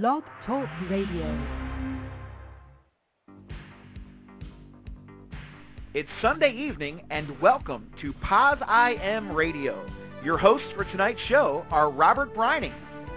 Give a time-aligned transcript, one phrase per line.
[0.00, 1.38] Blog Talk Radio.
[5.92, 9.86] It's Sunday evening, and welcome to Paz I Am Radio.
[10.24, 12.72] Your hosts for tonight's show are Robert Brining,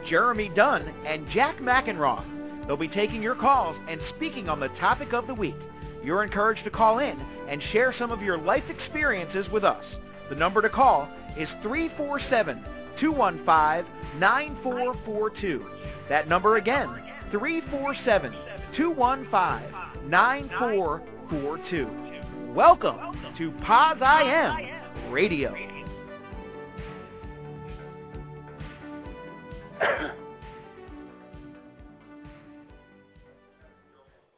[0.09, 2.67] Jeremy Dunn, and Jack McEnroth.
[2.67, 5.55] They'll be taking your calls and speaking on the topic of the week.
[6.03, 7.17] You're encouraged to call in
[7.49, 9.85] and share some of your life experiences with us.
[10.27, 11.07] The number to call
[11.37, 12.65] is 347
[12.99, 15.65] 215 9442.
[16.09, 16.89] That number again,
[17.31, 18.33] 347
[18.77, 22.53] 215 9442.
[22.53, 22.97] Welcome
[23.37, 25.55] to Paz I Am Radio.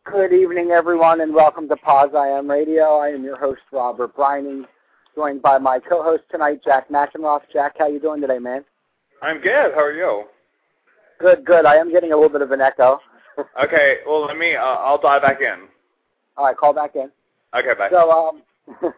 [0.06, 2.98] Good evening, everyone, and welcome to Pause I Am Radio.
[2.98, 4.64] I am your host, Robert Brining,
[5.16, 7.42] joined by my co-host tonight, Jack McEnroth.
[7.52, 8.64] Jack, how you doing today, man?
[9.22, 9.74] I'm good.
[9.76, 10.24] How are you?
[11.20, 11.66] Good, good.
[11.66, 13.00] I am getting a little bit of an echo.
[13.64, 13.98] Okay.
[14.08, 14.56] Well, let me.
[14.56, 15.68] Uh, I'll dive back in.
[16.38, 17.12] All right, call back in.
[17.54, 17.76] Okay.
[17.78, 17.90] Bye.
[17.92, 18.42] So, um,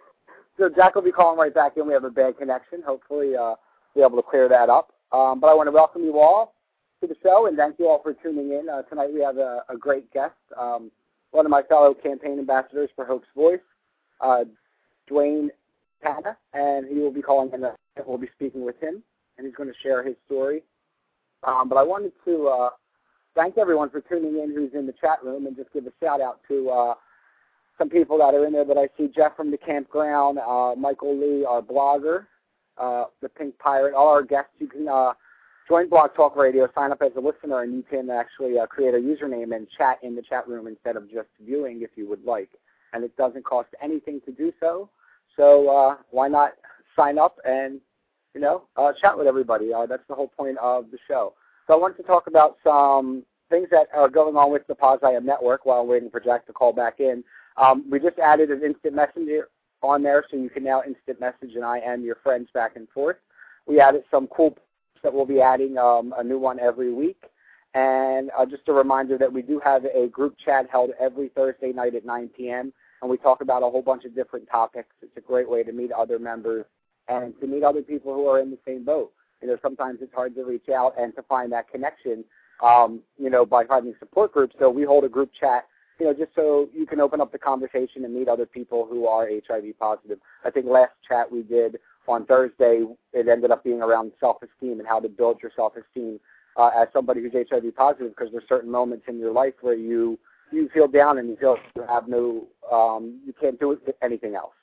[0.57, 1.85] so Jack will be calling right back in.
[1.85, 2.81] We have a bad connection.
[2.81, 3.55] Hopefully, uh,
[3.93, 4.93] be able to clear that up.
[5.11, 6.53] Um, but I want to welcome you all
[7.01, 8.67] to the show and thank you all for tuning in.
[8.69, 10.91] Uh, tonight we have a, a great guest, um,
[11.31, 13.59] one of my fellow campaign ambassadors for Hope's Voice,
[14.21, 14.43] uh,
[15.07, 15.49] Duane
[16.01, 17.63] Quintana, and he will be calling in.
[17.63, 17.71] Uh,
[18.05, 19.03] we'll be speaking with him,
[19.37, 20.63] and he's going to share his story.
[21.43, 22.69] Um, but I wanted to uh,
[23.35, 26.21] thank everyone for tuning in who's in the chat room and just give a shout
[26.21, 26.93] out to uh,
[27.77, 31.17] some people that are in there that I see Jeff from the campground, uh, Michael
[31.17, 32.25] Lee, our blogger,
[32.77, 34.51] uh, the Pink Pirate, all our guests.
[34.59, 35.13] You can uh,
[35.67, 38.93] join Blog Talk Radio, sign up as a listener, and you can actually uh, create
[38.93, 42.25] a username and chat in the chat room instead of just viewing if you would
[42.25, 42.49] like.
[42.91, 44.89] And it doesn't cost anything to do so.
[45.37, 46.53] So why not
[46.97, 47.79] sign up and
[48.39, 49.73] you know uh, chat with everybody?
[49.73, 51.33] Uh, that's the whole point of the show.
[51.67, 54.99] So I wanted to talk about some things that are going on with the Pause
[55.21, 57.21] network while waiting for Jack to call back in.
[57.57, 59.49] Um, we just added an instant messenger
[59.83, 62.87] on there, so you can now instant message and I am your friends back and
[62.89, 63.17] forth.
[63.67, 64.57] We added some cool
[65.03, 67.21] that we'll be adding um, a new one every week.
[67.73, 71.71] And uh, just a reminder that we do have a group chat held every Thursday
[71.73, 72.73] night at 9 p.m.
[73.01, 74.95] and we talk about a whole bunch of different topics.
[75.01, 76.65] It's a great way to meet other members
[77.09, 79.11] and to meet other people who are in the same boat.
[79.41, 82.23] You know, sometimes it's hard to reach out and to find that connection,
[82.63, 84.55] um, you know, by finding support groups.
[84.59, 85.65] So we hold a group chat,
[85.99, 89.07] you know, just so you can open up the conversation and meet other people who
[89.07, 90.19] are HIV positive.
[90.45, 92.83] I think last chat we did on Thursday,
[93.13, 96.19] it ended up being around self-esteem and how to build your self-esteem
[96.57, 100.19] uh, as somebody who's HIV positive because there's certain moments in your life where you
[100.51, 104.53] you feel down and you feel you have no um, you can't do anything else.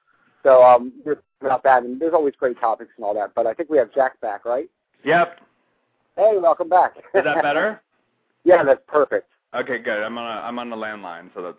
[0.46, 3.34] So um, we're about that, and there's always great topics and all that.
[3.34, 4.70] But I think we have Jack back, right?
[5.04, 5.40] Yep.
[6.14, 6.92] Hey, welcome back.
[6.96, 7.82] Is that better?
[8.44, 9.28] yeah, that's perfect.
[9.56, 10.04] Okay, good.
[10.04, 11.58] I'm on a, I'm on the landline, so that's.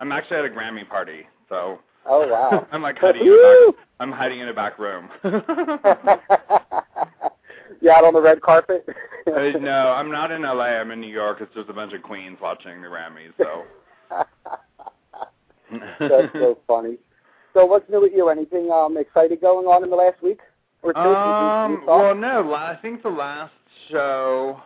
[0.00, 1.78] I'm actually at a Grammy party, so.
[2.04, 2.66] Oh wow.
[2.72, 3.86] I'm like hiding in back.
[3.98, 5.08] I'm hiding in a back room.
[5.24, 5.30] you
[7.90, 8.86] out on the red carpet?
[9.26, 10.64] uh, no, I'm not in LA.
[10.64, 11.38] I'm in New York.
[11.40, 13.32] It's just a bunch of queens watching the Grammys.
[13.38, 13.64] So.
[15.98, 16.98] That's so funny.
[17.58, 18.28] So what's new with you?
[18.28, 20.38] Anything um exciting going on in the last week
[20.82, 20.98] or two?
[21.00, 21.72] Um.
[21.72, 22.54] you, you well, no.
[22.54, 23.52] I think the last
[23.90, 24.60] show.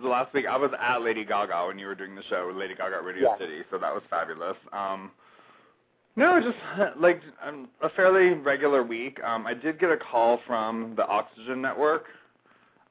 [0.00, 2.56] The last week I was at Lady Gaga when you were doing the show with
[2.56, 3.38] Lady Gaga at Radio Yeah.
[3.38, 4.56] City, so that was fabulous.
[4.72, 5.10] Um,
[6.16, 6.56] no, just
[6.98, 9.22] like um, a fairly regular week.
[9.22, 12.06] Um, I did get a call from the Oxygen Network,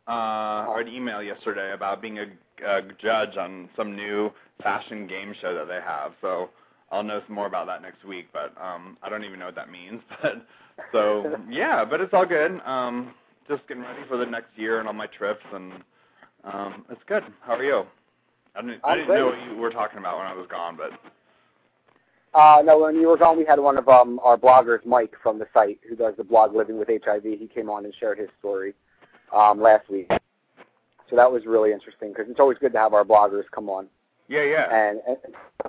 [0.08, 2.26] uh, or an email yesterday about being a,
[2.66, 6.14] a judge on some new fashion game show that they have.
[6.22, 6.52] So
[6.94, 9.56] I'll know some more about that next week, but um, I don't even know what
[9.56, 10.02] that means.
[10.22, 10.46] But
[10.92, 12.60] so yeah, but it's all good.
[12.66, 13.14] Um,
[13.48, 15.72] just getting ready for the next year and all my trips, and
[16.44, 17.22] um, it's good.
[17.42, 17.84] How are you?
[18.56, 20.92] I didn't, I didn't know what you were talking about when I was gone, but
[22.34, 25.38] Uh, no, when you were gone, we had one of um, our bloggers, Mike, from
[25.38, 27.24] the site, who does the blog Living with HIV.
[27.24, 28.74] He came on and shared his story
[29.32, 30.10] um, last week.
[31.08, 33.88] So that was really interesting because it's always good to have our bloggers come on
[34.28, 34.74] yeah, yeah.
[34.74, 35.18] and, and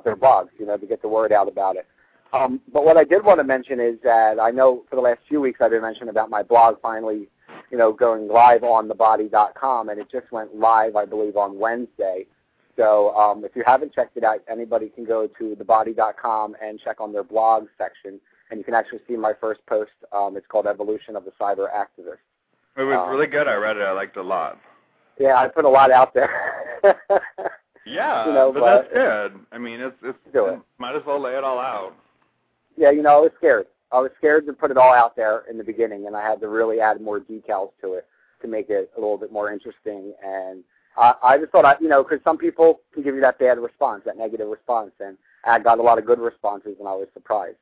[0.05, 1.87] their blogs, you know, to get the word out about it.
[2.33, 5.21] Um, but what I did want to mention is that I know for the last
[5.29, 7.29] few weeks I've been mentioning about my blog finally,
[7.71, 12.27] you know, going live on thebody.com, and it just went live, I believe, on Wednesday.
[12.77, 17.01] So um, if you haven't checked it out, anybody can go to thebody.com and check
[17.01, 18.21] on their blog section,
[18.51, 19.93] and you can actually see my first post.
[20.13, 22.19] Um, it's called Evolution of the Cyber Activist.
[22.77, 23.47] It was um, really good.
[23.47, 23.83] I read it.
[23.83, 24.59] I liked it a lot.
[25.21, 26.61] Yeah, I put a lot out there.
[27.87, 29.41] Yeah, You know, but, but- that's good.
[29.53, 30.59] I mean, it's it's Do it.
[30.79, 31.95] might as well lay it all out.
[32.77, 33.67] yeah, you know, I was scared.
[33.93, 36.41] I was scared to put it all out there in the beginning, and I had
[36.41, 38.07] to really add more details to it
[38.43, 40.65] to make it a little bit more interesting and
[40.97, 43.59] I, I just thought I, you know, because some people can give you that bad
[43.59, 47.09] response, that negative response, and I got a lot of good responses, and I was
[47.15, 47.57] surprised.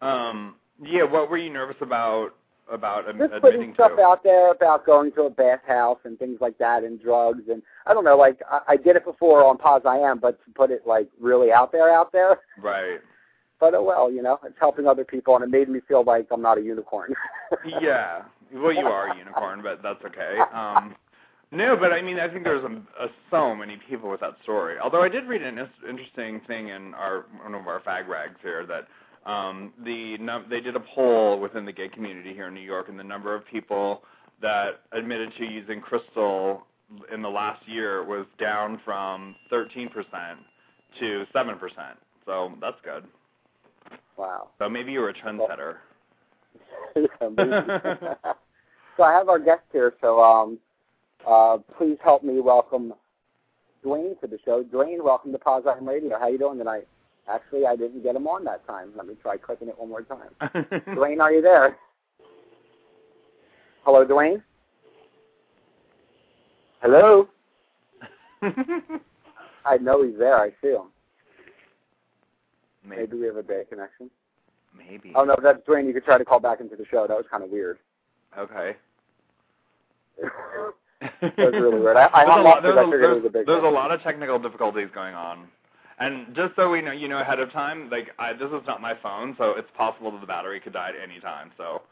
[0.00, 2.34] Um, yeah, what were you nervous about
[2.72, 4.02] about Just admitting putting stuff to?
[4.02, 7.94] out there about going to a bathhouse and things like that, and drugs, and I
[7.94, 10.70] don't know, like I, I did it before on Pause I Am, but to put
[10.70, 12.40] it like really out there, out there.
[12.60, 13.00] Right.
[13.60, 16.26] But oh well, you know, it's helping other people, and it made me feel like
[16.32, 17.14] I'm not a unicorn.
[17.80, 18.22] Yeah.
[18.54, 20.38] Well, you are a unicorn, but that's okay.
[20.54, 20.94] Um,
[21.52, 24.78] no, but I mean, I think there's a, a, so many people with that story.
[24.78, 28.64] Although I did read an interesting thing in our one of our fag rags here
[28.66, 28.88] that
[29.26, 32.88] um, the num- they did a poll within the gay community here in New York,
[32.88, 34.02] and the number of people
[34.40, 36.66] that admitted to using crystal
[37.12, 39.88] in the last year was down from 13%
[41.00, 41.58] to 7%.
[42.26, 43.04] So that's good.
[44.16, 44.48] wow.
[44.58, 45.76] So maybe you're a trendsetter.
[48.96, 49.94] So I have our guest here.
[50.00, 50.58] So um,
[51.26, 52.92] uh, please help me welcome
[53.82, 54.62] Duane to the show.
[54.62, 56.18] Duane, welcome to Pause on Radio.
[56.18, 56.86] How are you doing tonight?
[57.28, 58.90] Actually, I didn't get him on that time.
[58.96, 60.30] Let me try clicking it one more time.
[60.94, 61.76] Duane, are you there?
[63.84, 64.42] Hello, Duane.
[66.80, 67.28] Hello.
[69.64, 70.36] I know he's there.
[70.36, 70.90] I see him.
[72.84, 73.02] maybe.
[73.02, 74.10] Maybe we have a bad connection.
[74.76, 75.12] Maybe.
[75.14, 75.86] Oh no, that's Duane.
[75.86, 77.06] You could try to call back into the show.
[77.06, 77.78] That was kind of weird.
[78.38, 78.76] Okay.
[81.20, 81.96] That was really weird.
[81.96, 85.16] I, I there's a lot, there's, a, there's, there's a lot of technical difficulties going
[85.16, 85.48] on,
[86.02, 88.80] and just so we know, you know ahead of time, like I, this is not
[88.80, 91.52] my phone, so it's possible that the battery could die at any time.
[91.56, 91.82] So,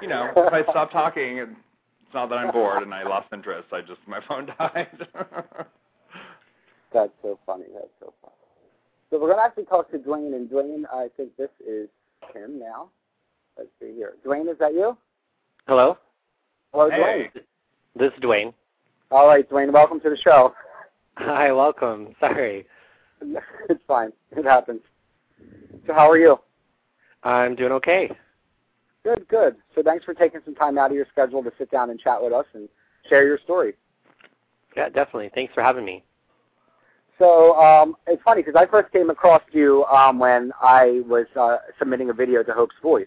[0.00, 1.50] you know, if I stop talking, it's
[2.14, 3.68] not that I'm bored and I lost interest.
[3.72, 5.08] I just my phone died.
[6.92, 7.64] That's so funny.
[7.74, 8.34] That's so funny.
[9.10, 11.88] So we're gonna actually talk to Duane, and Duane, I think this is
[12.34, 12.90] him now.
[13.56, 14.14] Let's see here.
[14.22, 14.96] Duane, is that you?
[15.66, 15.98] Hello,
[16.72, 17.30] Hello, hey.
[17.96, 18.42] this is Duane.
[18.42, 18.54] Duane.
[19.10, 19.72] All right, Duane.
[19.72, 20.54] Welcome to the show.
[21.16, 22.14] Hi, welcome.
[22.20, 22.66] Sorry,
[23.68, 24.12] it's fine.
[24.36, 24.80] It happens.
[25.86, 26.38] So how are you?
[27.22, 28.10] I'm doing okay.
[29.04, 29.56] Good, good.
[29.74, 32.22] So thanks for taking some time out of your schedule to sit down and chat
[32.22, 32.68] with us and
[33.08, 33.74] share your story.
[34.76, 35.30] Yeah, definitely.
[35.34, 36.04] Thanks for having me.
[37.18, 41.56] So um, it's funny because I first came across you um, when I was uh,
[41.78, 43.06] submitting a video to Hope's Voice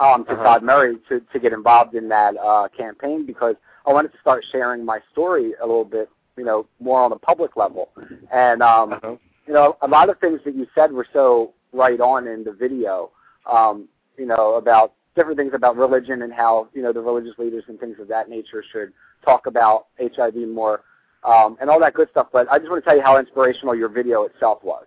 [0.00, 0.42] um, to Uh-huh.
[0.42, 3.54] Todd Murray to, to get involved in that uh, campaign because
[3.86, 7.16] I wanted to start sharing my story a little bit, you know, more on a
[7.18, 7.90] public level.
[8.32, 9.16] And um, Uh-huh.
[9.46, 12.52] you know, a lot of things that you said were so right on in the
[12.52, 13.10] video.
[13.50, 13.88] Um,
[14.18, 17.78] you know, about different things about religion and how you know the religious leaders and
[17.78, 18.92] things of that nature should
[19.24, 20.82] talk about HIV more
[21.24, 22.28] um, and all that good stuff.
[22.32, 24.84] But I just want to tell you how inspirational your video itself was.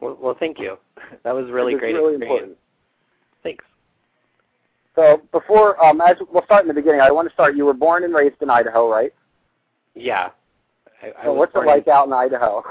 [0.00, 0.76] Well, well, thank you.
[1.24, 2.22] That was really was great really experience.
[2.22, 2.58] important.
[3.42, 3.64] Thanks.
[4.94, 7.54] So before, um, as we'll start in the beginning, I want to start.
[7.54, 9.12] You were born and raised in Idaho, right?
[9.96, 10.28] Yeah.
[11.02, 12.62] I, I So what's it born like out in Idaho?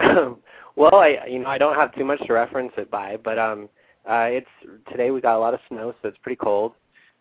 [0.76, 3.68] well, I you know I don't have too much to reference it by, but um,
[4.08, 4.48] uh, it's
[4.90, 6.72] today we got a lot of snow, so it's pretty cold.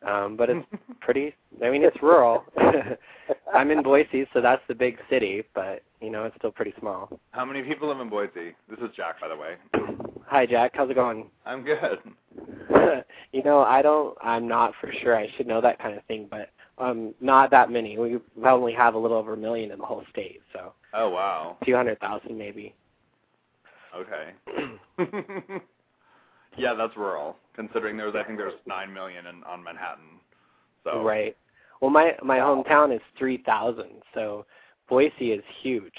[0.05, 0.65] Um, but it's
[1.01, 1.35] pretty.
[1.63, 2.43] I mean, it's rural.
[3.53, 7.19] I'm in Boise, so that's the big city, but you know it's still pretty small.
[7.31, 8.55] How many people live in Boise?
[8.69, 9.55] This is Jack, by the way.
[10.27, 10.71] Hi, Jack.
[10.73, 11.29] How's it going?
[11.45, 11.99] I'm good.
[13.31, 14.17] you know, I don't.
[14.21, 15.15] I'm not for sure.
[15.15, 17.97] I should know that kind of thing, but um, not that many.
[17.97, 21.57] We only have a little over a million in the whole state, so Oh wow.
[21.63, 22.73] few hundred thousand maybe.
[23.95, 24.33] Okay.
[26.57, 27.35] yeah, that's rural.
[27.55, 30.19] Considering there's, I think there's nine million in, on Manhattan.
[30.83, 31.35] So Right.
[31.81, 34.45] Well, my my hometown is three thousand, so
[34.89, 35.93] Boise is huge.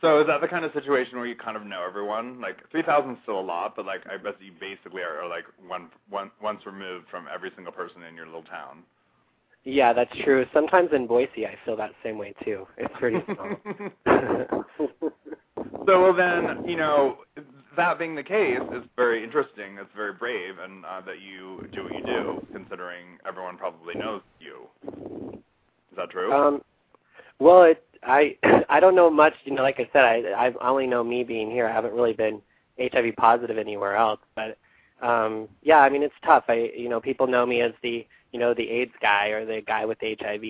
[0.00, 2.40] So is that the kind of situation where you kind of know everyone?
[2.40, 5.28] Like three thousand is still a lot, but like I bet you basically are, are
[5.28, 8.84] like one one once removed from every single person in your little town.
[9.68, 10.46] Yeah, that's true.
[10.54, 12.66] Sometimes in Boise, I feel that same way too.
[12.78, 13.54] It's pretty small.
[15.86, 17.18] so well then, you know,
[17.76, 19.76] that being the case, it's very interesting.
[19.78, 24.22] It's very brave, and uh, that you do what you do, considering everyone probably knows
[24.40, 24.68] you.
[25.34, 26.32] Is that true?
[26.32, 26.62] um,
[27.38, 28.36] well, it, I
[28.70, 29.34] I don't know much.
[29.44, 31.68] You know, like I said, I I only know me being here.
[31.68, 32.40] I haven't really been
[32.80, 34.20] HIV positive anywhere else.
[34.34, 34.56] But
[35.06, 36.44] um, yeah, I mean, it's tough.
[36.48, 39.60] I you know, people know me as the you know the AIDS guy or the
[39.66, 40.42] guy with HIV.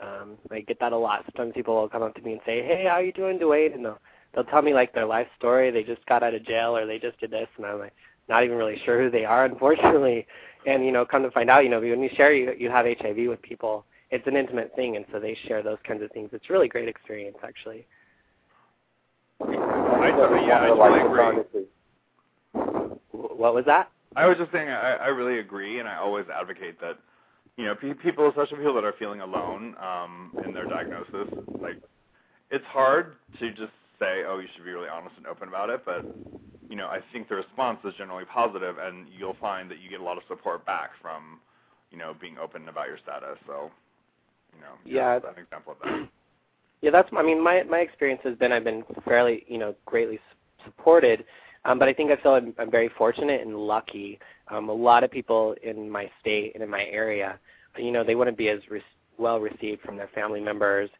[0.00, 1.24] Um, I get that a lot.
[1.26, 3.72] Sometimes people will come up to me and say, "Hey, how are you doing, Duane?"
[3.72, 3.98] And they'll
[4.34, 5.70] they'll tell me like their life story.
[5.70, 7.94] They just got out of jail or they just did this, and I'm like
[8.28, 10.26] not even really sure who they are, unfortunately.
[10.66, 12.86] And you know, come to find out, you know, when you share you you have
[12.86, 16.30] HIV with people, it's an intimate thing, and so they share those kinds of things.
[16.32, 17.86] It's a really great experience, actually.
[19.40, 20.10] I
[20.46, 21.64] yeah, I totally agree.
[23.12, 23.90] What was that?
[24.16, 26.98] I was just saying, I, I really agree, and I always advocate that
[27.56, 31.28] you know, pe- people, especially people that are feeling alone um, in their diagnosis,
[31.60, 31.76] like
[32.50, 35.84] it's hard to just say, oh, you should be really honest and open about it,
[35.84, 36.06] but
[36.68, 40.00] you know, I think the response is generally positive, and you'll find that you get
[40.00, 41.40] a lot of support back from,
[41.90, 43.38] you know, being open about your status.
[43.46, 43.70] So,
[44.54, 46.08] you know, yeah, that's an example of that.
[46.82, 47.08] Yeah, that's.
[47.16, 50.20] I mean, my my experience has been I've been fairly, you know, greatly
[50.64, 51.24] supported,
[51.64, 54.18] um, but I think I feel I'm, I'm very fortunate and lucky.
[54.48, 57.38] Um, a lot of people in my state and in my area,
[57.76, 58.82] you know, they wouldn't be as re-
[59.18, 60.90] well received from their family members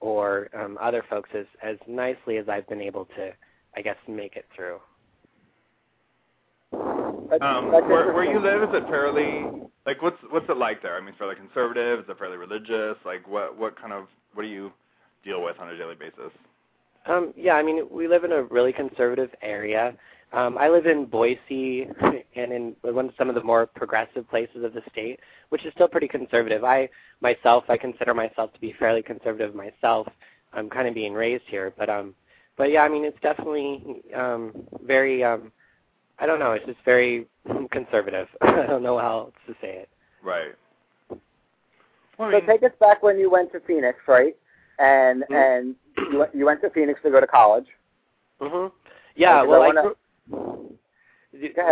[0.00, 3.32] or um, other folks as as nicely as I've been able to,
[3.76, 4.78] I guess, make it through.
[7.40, 10.96] Um, where, where you live, is it fairly like what's what's it like there?
[10.96, 12.00] I mean, fairly conservative.
[12.00, 12.96] Is it fairly religious?
[13.04, 14.72] Like, what what kind of what do you
[15.24, 16.32] deal with on a daily basis?
[17.06, 19.94] Um, yeah, I mean, we live in a really conservative area.
[20.32, 21.88] Um, I live in Boise
[22.36, 25.20] and in one of some of the more progressive places of the state,
[25.50, 26.64] which is still pretty conservative.
[26.64, 26.88] I
[27.20, 30.08] myself, I consider myself to be fairly conservative myself.
[30.52, 32.14] I'm kind of being raised here, but um,
[32.56, 34.52] but yeah, I mean, it's definitely um,
[34.84, 35.52] very um,
[36.18, 37.26] I don't know, it's just very
[37.70, 38.28] conservative.
[38.42, 39.88] I don't know how else to say it.
[40.22, 40.54] Right.
[42.18, 44.36] Well, I So mean, take us back when you went to Phoenix, right?
[44.78, 45.34] And Mhm.
[45.34, 45.76] and
[46.12, 47.66] you went, you went to Phoenix to go to college.
[48.40, 48.70] Mhm.
[49.14, 49.82] Yeah, well, I I wanna-
[50.30, 50.78] grew,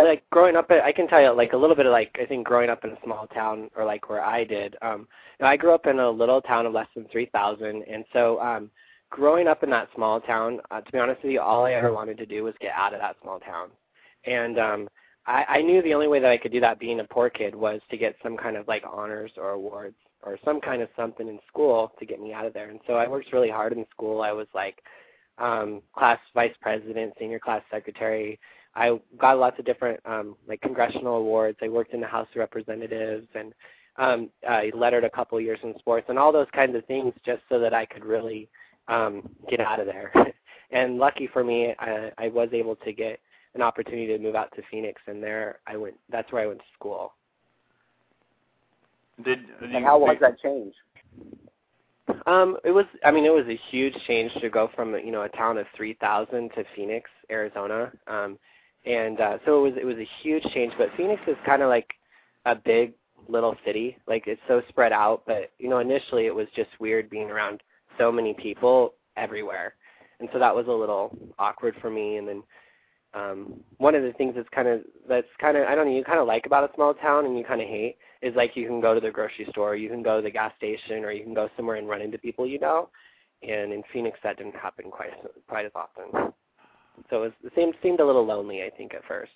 [0.03, 2.45] like growing up, I can tell you like a little bit of like I think
[2.47, 4.75] growing up in a small town or like where I did.
[4.81, 5.07] Um,
[5.39, 8.05] you know, I grew up in a little town of less than three thousand, and
[8.13, 8.71] so um,
[9.09, 11.93] growing up in that small town, uh, to be honest with you, all I ever
[11.93, 13.69] wanted to do was get out of that small town,
[14.25, 14.89] and um,
[15.27, 17.55] I, I knew the only way that I could do that being a poor kid
[17.55, 21.27] was to get some kind of like honors or awards or some kind of something
[21.27, 22.69] in school to get me out of there.
[22.69, 24.21] And so I worked really hard in school.
[24.21, 24.81] I was like
[25.37, 28.39] um, class vice president, senior class secretary.
[28.75, 31.57] I got lots of different um, like congressional awards.
[31.61, 33.53] I worked in the House of Representatives and
[33.97, 37.41] um, I lettered a couple years in sports and all those kinds of things just
[37.47, 38.49] so that I could really
[38.87, 40.11] um, get out of there.
[40.71, 43.19] and lucky for me, I, I was able to get
[43.53, 45.95] an opportunity to move out to Phoenix, and there I went.
[46.09, 47.13] That's where I went to school.
[49.23, 50.73] Did, did you, And how was that change?
[52.25, 52.85] Um, it was.
[53.03, 55.65] I mean, it was a huge change to go from you know a town of
[55.75, 57.91] three thousand to Phoenix, Arizona.
[58.07, 58.37] Um,
[58.85, 59.79] and uh, so it was.
[59.81, 60.73] It was a huge change.
[60.77, 61.93] But Phoenix is kind of like
[62.45, 62.93] a big
[63.27, 63.97] little city.
[64.07, 65.23] Like it's so spread out.
[65.25, 67.63] But you know, initially it was just weird being around
[67.97, 69.75] so many people everywhere,
[70.19, 72.17] and so that was a little awkward for me.
[72.17, 72.43] And then
[73.15, 76.03] um, one of the things that's kind of that's kind of I don't know you
[76.03, 78.67] kind of like about a small town and you kind of hate is like you
[78.67, 81.23] can go to the grocery store, you can go to the gas station, or you
[81.23, 82.89] can go somewhere and run into people you know.
[83.41, 86.33] And in Phoenix, that didn't happen quite as, quite as often.
[87.09, 89.33] So it, was, it seemed seemed a little lonely, I think, at first.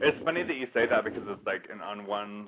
[0.00, 2.46] It's funny that you say that because it's like in on one,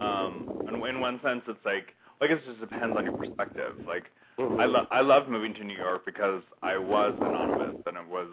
[0.00, 3.74] um, in, in one sense, it's like I guess it just depends on your perspective.
[3.86, 4.04] Like
[4.38, 8.28] I love I loved moving to New York because I was anonymous and it was,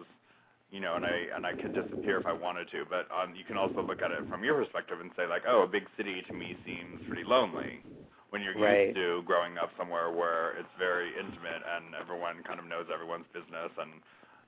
[0.72, 2.84] you know, and I and I could disappear if I wanted to.
[2.88, 5.62] But um, you can also look at it from your perspective and say like, oh,
[5.62, 7.84] a big city to me seems pretty lonely.
[8.30, 8.88] When you're Right.
[8.88, 13.26] used to growing up somewhere where it's very intimate and everyone kind of knows everyone's
[13.34, 13.92] business and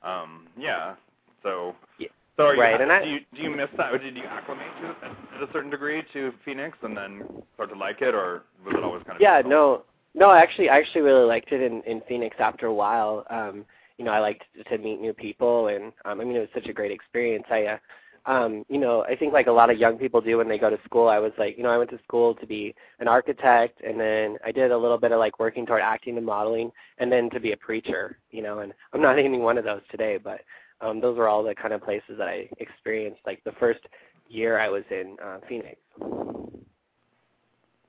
[0.02, 0.94] um yeah.
[1.42, 2.08] So Yeah.
[2.38, 4.24] so are you, Right, and I- do you do you miss that or did you
[4.24, 4.96] acclimate to it
[5.36, 7.22] at a certain degree to Phoenix and then
[7.54, 9.84] start to like it or was it always kind of Yeah, difficult?
[10.14, 10.30] no, no.
[10.30, 13.26] I actually, I actually really liked it in in Phoenix after a while.
[13.28, 13.66] Um,
[13.98, 16.66] you know, I liked to meet new people, and um, I mean, it was such
[16.66, 17.44] a great experience.
[17.50, 17.78] I, uh,
[18.26, 20.70] um, you know, I think like a lot of young people do when they go
[20.70, 21.08] to school.
[21.08, 24.38] I was like, you know, I went to school to be an architect, and then
[24.44, 27.40] I did a little bit of like working toward acting and modeling, and then to
[27.40, 28.18] be a preacher.
[28.30, 30.40] You know, and I'm not any one of those today, but
[30.80, 33.20] um, those were all the kind of places that I experienced.
[33.26, 33.80] Like the first
[34.28, 35.76] year I was in uh, Phoenix.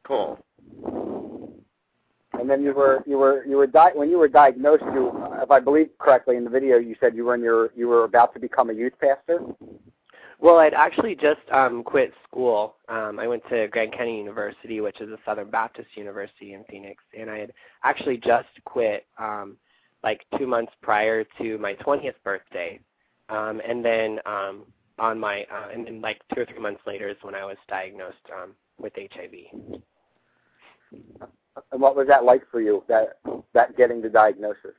[0.04, 0.40] Cool.
[2.40, 4.84] And then you were you were you were di- when you were diagnosed.
[4.94, 5.12] You,
[5.42, 8.04] if I believe correctly in the video, you said you were in your you were
[8.04, 9.42] about to become a youth pastor.
[10.40, 12.76] Well, I'd actually just um, quit school.
[12.90, 17.02] Um, I went to Grand Canyon University, which is a Southern Baptist university in Phoenix,
[17.18, 19.56] and I had actually just quit um,
[20.04, 22.80] like two months prior to my 20th birthday.
[23.30, 24.66] Um, and then um,
[25.00, 27.58] on my uh, and then like two or three months later is when I was
[27.68, 29.80] diagnosed um, with HIV.
[31.72, 32.84] And what was that like for you?
[32.88, 33.18] That
[33.54, 34.76] that getting the diagnosis.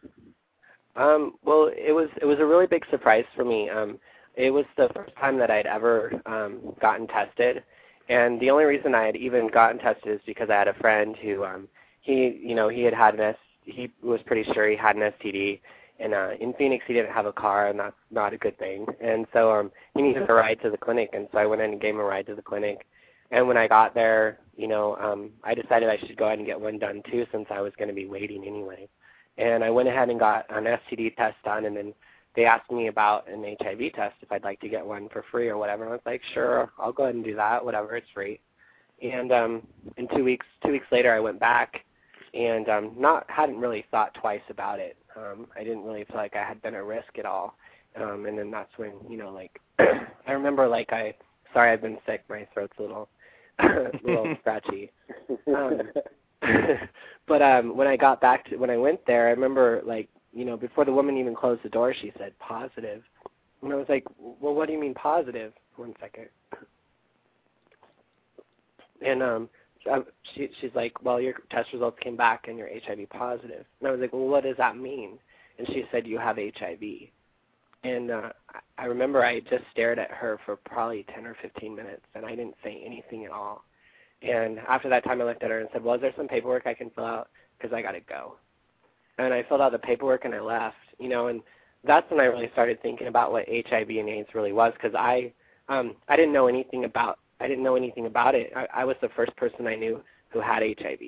[0.96, 3.68] Um, well, it was it was a really big surprise for me.
[3.68, 3.98] Um,
[4.34, 7.62] it was the first time that I'd ever um, gotten tested,
[8.08, 11.16] and the only reason I had even gotten tested is because I had a friend
[11.16, 11.68] who um,
[12.02, 15.12] he you know he had had an S he was pretty sure he had an
[15.20, 15.60] STD,
[15.98, 18.86] and uh, in Phoenix he didn't have a car, and that's not a good thing.
[19.00, 21.72] And so um, he needed a ride to the clinic, and so I went in
[21.72, 22.86] and gave him a ride to the clinic.
[23.30, 26.46] And when I got there, you know, um, I decided I should go ahead and
[26.46, 28.88] get one done too, since I was going to be waiting anyway.
[29.38, 31.92] And I went ahead and got an STD test done, and then
[32.34, 35.48] they asked me about an HIV test if I'd like to get one for free
[35.48, 35.82] or whatever.
[35.82, 37.64] And I was like, sure, I'll go ahead and do that.
[37.64, 38.40] Whatever, it's free.
[39.02, 39.66] And um,
[39.96, 41.80] in two weeks, two weeks later, I went back,
[42.32, 44.96] and um, not hadn't really thought twice about it.
[45.16, 47.56] Um, I didn't really feel like I had been at risk at all.
[48.00, 51.14] Um, and then that's when you know, like, I remember like I,
[51.52, 52.24] sorry, I've been sick.
[52.28, 53.08] My throat's a little,
[53.58, 54.92] a little scratchy.
[55.46, 55.80] Um,
[57.26, 60.44] but um, when I got back to when I went there, I remember like you
[60.44, 63.02] know before the woman even closed the door, she said positive,
[63.62, 65.52] and I was like, well, what do you mean positive?
[65.76, 66.26] One second.
[69.04, 69.48] And um,
[70.34, 73.64] she she's like, well, your test results came back and you're HIV positive.
[73.80, 75.18] And I was like, well, what does that mean?
[75.58, 76.80] And she said you have HIV.
[77.86, 78.30] And uh,
[78.78, 82.30] I remember I just stared at her for probably 10 or 15 minutes, and I
[82.30, 83.64] didn't say anything at all.
[84.22, 86.66] And after that time, I looked at her and said, well, is there some paperwork
[86.66, 87.28] I can fill out?
[87.56, 88.36] Because I got to go.
[89.18, 91.42] And I filled out the paperwork and I left, you know, and
[91.84, 95.32] that's when I really started thinking about what HIV and AIDS really was because I
[95.68, 98.52] um I didn't know anything about I didn't know anything about it.
[98.54, 101.00] I, I was the first person I knew who had HIV.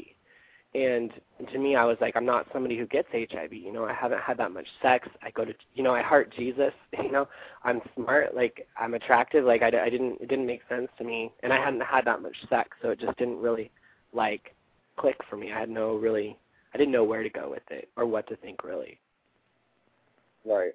[0.74, 1.10] And
[1.50, 3.52] to me, I was like, I'm not somebody who gets HIV.
[3.52, 5.08] You know, I haven't had that much sex.
[5.22, 6.72] I go to, you know, I heart Jesus.
[7.02, 7.28] You know,
[7.64, 8.34] I'm smart.
[8.34, 9.44] Like I'm attractive.
[9.44, 11.32] Like I, I didn't, it didn't make sense to me.
[11.42, 13.70] And I hadn't had that much sex, so it just didn't really
[14.12, 14.54] like
[14.96, 15.52] click for me.
[15.52, 16.36] I had no really,
[16.74, 18.98] I didn't know where to go with it or what to think really.
[20.44, 20.74] Right.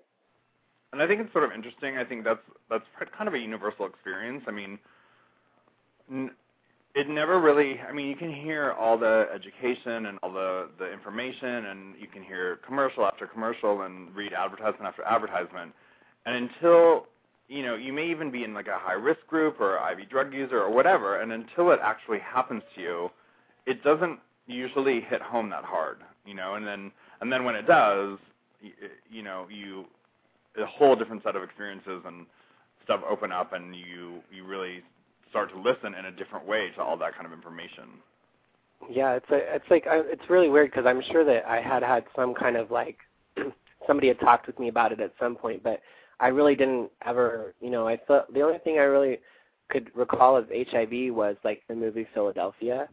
[0.92, 1.98] And I think it's sort of interesting.
[1.98, 2.86] I think that's that's
[3.16, 4.44] kind of a universal experience.
[4.48, 4.80] I mean,
[6.96, 10.92] it never really i mean you can hear all the education and all the the
[10.92, 15.74] information and you can hear commercial after commercial and read advertisement after advertisement.
[16.26, 17.08] And until
[17.48, 20.34] you know you may even be in like a high risk group or iv drug
[20.34, 23.10] user or whatever and until it actually happens to you
[23.66, 26.56] it doesn't usually hit home that hard you know?
[26.56, 28.18] And then and then when it does
[28.62, 28.72] you,
[29.10, 29.86] you know you
[30.58, 32.26] a whole different set of experiences and
[32.84, 34.84] stuff open up and you you really
[35.34, 37.86] start to listen in a different way to all that kind of information.
[38.88, 41.82] Yeah, it's a, it's like I, it's really weird because I'm sure that I had
[41.82, 42.98] had some kind of like
[43.88, 45.82] somebody had talked with me about it at some point, but
[46.20, 49.18] I really didn't ever, you know, I thought the only thing I really
[49.70, 52.88] could recall of HIV was like the movie Philadelphia,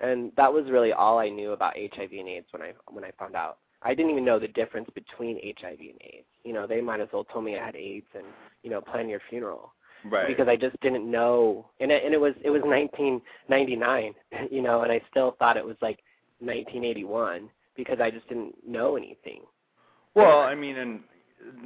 [0.00, 3.12] and that was really all I knew about HIV and AIDS when I when I
[3.16, 3.58] found out.
[3.82, 6.26] I didn't even know the difference between HIV and AIDS.
[6.42, 8.24] You know, they might as well told me I had AIDS and
[8.64, 9.72] you know plan your funeral
[10.04, 10.26] right.
[10.28, 11.66] because I just didn't know.
[11.80, 14.14] And it, and it was it was 1999,
[14.50, 16.00] you know, and I still thought it was like
[16.40, 19.42] 1981 because I just didn't know anything.
[20.14, 21.00] Well, I mean, and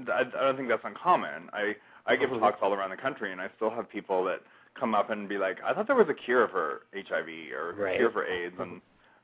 [0.08, 1.50] I, I don't think that's uncommon.
[1.52, 2.40] I I give Mhm.
[2.40, 4.40] talks all around the country, and I still have people that
[4.74, 7.96] come up and be like, "I thought there was a cure for HIV or a
[7.96, 8.80] cure for AIDS," and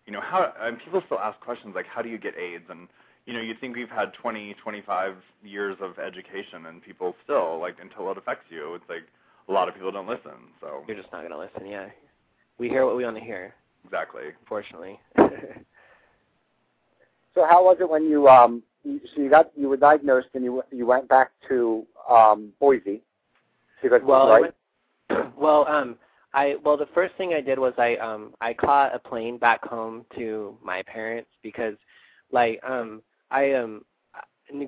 [0.06, 2.88] you know how and people still ask questions like, "How do you get AIDS?" and
[3.26, 7.76] you know, you think we've had 20, 25 years of education, and people still like
[7.80, 8.74] until it affects you.
[8.74, 9.04] It's like
[9.48, 10.32] a lot of people don't listen.
[10.60, 11.88] So You're just not gonna listen, yeah.
[12.58, 14.24] We hear what we want to hear, exactly.
[14.46, 14.98] Fortunately.
[17.34, 20.44] So how was it when you um you, so you got you were diagnosed and
[20.44, 23.02] you you went back to um Boise
[23.82, 24.54] because well, right
[25.10, 25.96] went, well, um,
[26.32, 29.64] I well the first thing I did was I um I caught a plane back
[29.64, 31.74] home to my parents because
[32.30, 33.02] like um
[33.34, 33.82] I um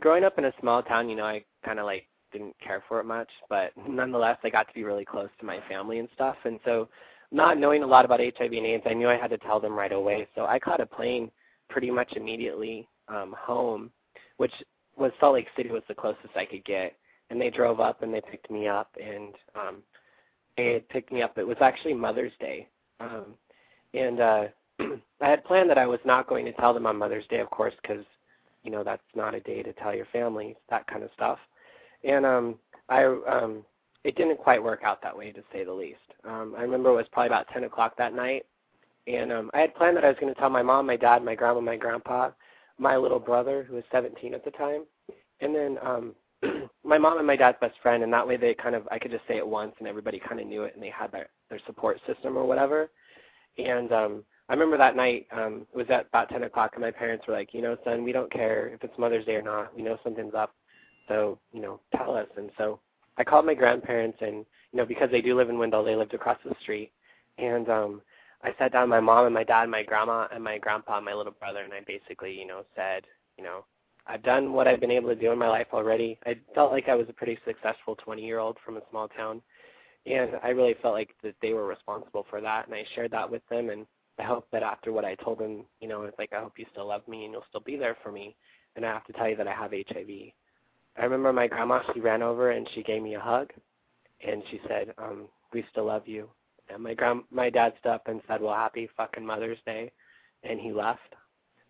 [0.01, 2.99] growing up in a small town, you know, I kind of like didn't care for
[3.01, 6.37] it much, but nonetheless, I got to be really close to my family and stuff,
[6.45, 6.89] and so
[7.31, 9.75] not knowing a lot about HIV and AIDS, I knew I had to tell them
[9.75, 10.27] right away.
[10.35, 11.31] So I caught a plane
[11.69, 13.91] pretty much immediately um home,
[14.39, 14.53] which
[14.97, 16.97] was Salt Lake City was the closest I could get,
[17.31, 19.83] and they drove up and they picked me up and um
[20.57, 21.39] they picked me up.
[21.39, 22.67] It was actually Mother's Day,
[22.99, 23.27] um,
[23.95, 24.45] and uh,
[24.81, 27.51] I had planned that I was not going to tell them on Mother's Day, of
[27.51, 28.05] course, because
[28.67, 31.39] you know that's not a day to tell your family that kind of stuff.
[32.05, 32.57] And um,
[32.89, 33.65] I um,
[34.05, 35.99] it didn't quite work out that way, to say the least.
[36.25, 38.45] Um, I remember it was probably about 10 o'clock that night,
[39.07, 41.25] and um, I had planned that I was going to tell my mom, my dad,
[41.25, 42.31] my grandma, my grandpa,
[42.79, 44.83] my little brother, who was 17 at the time,
[45.41, 46.15] and then um,
[46.85, 49.13] my mom and my dad's best friend, and that way they kind of I could
[49.13, 51.61] just say it once, and everybody kind of knew it, and they had their their
[51.67, 52.91] support system or whatever.
[53.59, 56.91] And um, I remember that night um, it was at about 10 o'clock, and my
[56.91, 59.75] parents were like, you know, son, we don't care if it's Mother's Day or not.
[59.77, 60.55] We know something's up,
[61.09, 62.29] so you know, tell us.
[62.37, 62.79] And so
[63.19, 66.15] I called my grandparents, and you know, because they do live in Wendell, they lived
[66.15, 66.93] across the street,
[67.39, 68.03] and um,
[68.43, 71.05] I sat down my mom and my dad, and my grandma and my grandpa, and
[71.05, 73.03] my little brother, and I basically, you know, said,
[73.37, 73.65] you know,
[74.07, 76.19] I've done what I've been able to do in my life already.
[76.25, 79.43] I felt like I was a pretty successful 20 year old from a small town.
[80.07, 83.29] and I really felt like that they were responsible for that, and I shared that
[83.29, 83.87] with them, and
[84.19, 86.67] I hope that after what I told them, you know, it's like I hope you
[86.73, 88.35] still love me and you'll still be there for me,
[88.75, 90.33] and I have to tell you that I have HIV.
[90.99, 93.53] I remember my grandma, she ran over and she gave me a hug,
[94.27, 96.29] and she said, um, "We still love you."
[96.69, 99.93] And my grand, my dad stood up and said, "Well, happy fucking Mother's Day,"
[100.43, 101.15] and he left.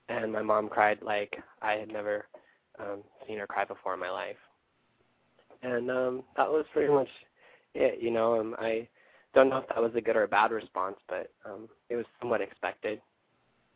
[0.09, 2.27] And my mom cried like I had never
[2.79, 4.37] um, seen her cry before in my life.
[5.63, 7.09] And um, that was pretty much
[7.75, 8.01] it.
[8.01, 8.89] You know, um, I
[9.37, 12.07] don't know if that was a good or a bad response, but um, it was
[12.19, 13.01] somewhat expected.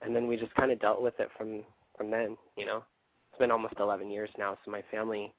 [0.03, 1.63] And then we just kind of dealt with it from
[1.97, 2.37] from then.
[2.57, 2.83] You know,
[3.31, 5.33] it's been almost 11 years now, so my family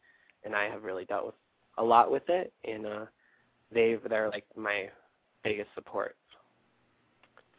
[0.46, 1.36] and I have really dealt with
[1.80, 3.06] a lot with it, and uh,
[3.74, 4.90] they they're like my
[5.44, 6.16] biggest support.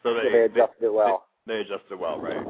[0.04, 1.26] So they, so they adjusted it well.
[1.46, 2.46] They, they adjusted well, right?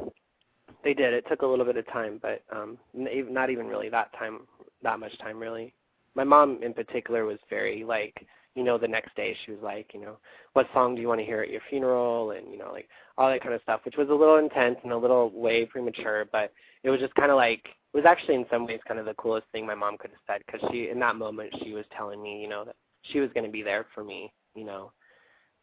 [0.83, 1.13] They did.
[1.13, 4.41] It took a little bit of time, but um, not even really that time,
[4.83, 5.73] that much time really.
[6.13, 9.91] My mom in particular was very like, you know, the next day she was like,
[9.93, 10.17] you know,
[10.53, 12.87] what song do you want to hear at your funeral, and you know, like
[13.17, 16.25] all that kind of stuff, which was a little intense and a little way premature,
[16.31, 16.51] but
[16.83, 19.13] it was just kind of like it was actually in some ways kind of the
[19.15, 22.21] coolest thing my mom could have said because she in that moment she was telling
[22.21, 24.91] me, you know, that she was going to be there for me, you know,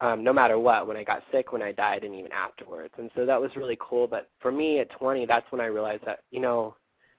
[0.01, 2.93] um, no matter what, when I got sick, when I died, and even afterwards.
[2.97, 4.07] And so that was really cool.
[4.07, 6.75] But for me at 20, that's when I realized that, you know,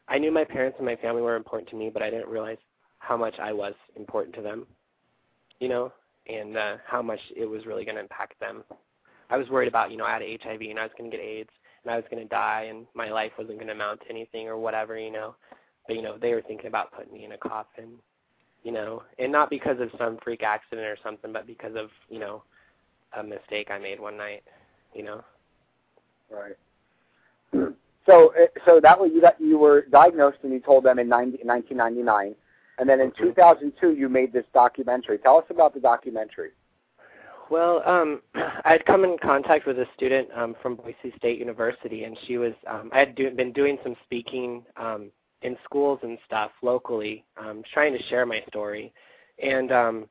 [0.09, 2.59] I knew my parents and my family were important to me, but I didn't realize
[2.99, 4.67] how much I was important to them,
[5.63, 5.93] you know,
[6.29, 8.65] and uh, how much it was really going to impact them.
[9.31, 11.25] I was worried about, you know, I had HIV and I was going to get
[11.25, 11.51] AIDS
[11.85, 14.49] and I was going to die and my life wasn't going to amount to anything
[14.49, 15.37] or whatever, you know.
[15.87, 17.93] But, you know, they were thinking about putting me in a coffin,
[18.65, 22.19] you know, and not because of some freak accident or something, but because of, you
[22.19, 22.43] know,
[23.17, 24.43] a mistake I made one night,
[24.95, 25.23] you know.
[26.29, 26.57] Right.
[28.05, 31.09] So, eh, so that was you got you were diagnosed and you told them in
[31.09, 32.35] 90, 1999,
[32.83, 33.29] and then in mm-hmm.
[33.29, 35.17] 2002 you made this documentary.
[35.19, 36.51] Tell us about the documentary.
[37.49, 42.03] Well, um, I had come in contact with a student um, from Boise State University,
[42.03, 46.19] and she was um, I had do, been doing some speaking um, in schools and
[46.27, 48.93] stuff locally, um, trying to share my story,
[49.41, 50.09] and um,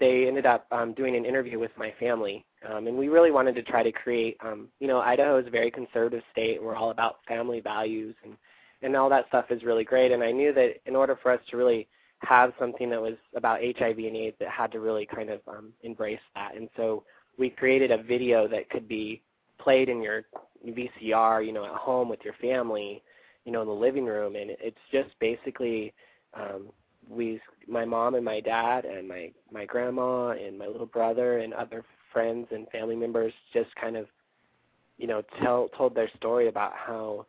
[0.00, 3.54] they ended up um, doing an interview with my family, um, and we really wanted
[3.54, 4.36] to try to create.
[4.44, 6.60] Um, you know, Idaho is a very conservative state.
[6.60, 8.36] We're all about family values, and
[8.82, 10.10] and all that stuff is really great.
[10.10, 11.86] And I knew that in order for us to really
[12.20, 15.72] have something that was about HIV and AIDS, that had to really kind of um,
[15.82, 16.56] embrace that.
[16.56, 17.04] And so
[17.38, 19.22] we created a video that could be
[19.60, 20.24] played in your
[20.66, 23.02] VCR, you know, at home with your family,
[23.44, 25.92] you know, in the living room, and it's just basically
[26.34, 26.68] um,
[27.08, 31.54] we my mom and my dad and my my grandma and my little brother and
[31.54, 34.06] other friends and family members just kind of
[34.98, 37.24] you know tell told their story about how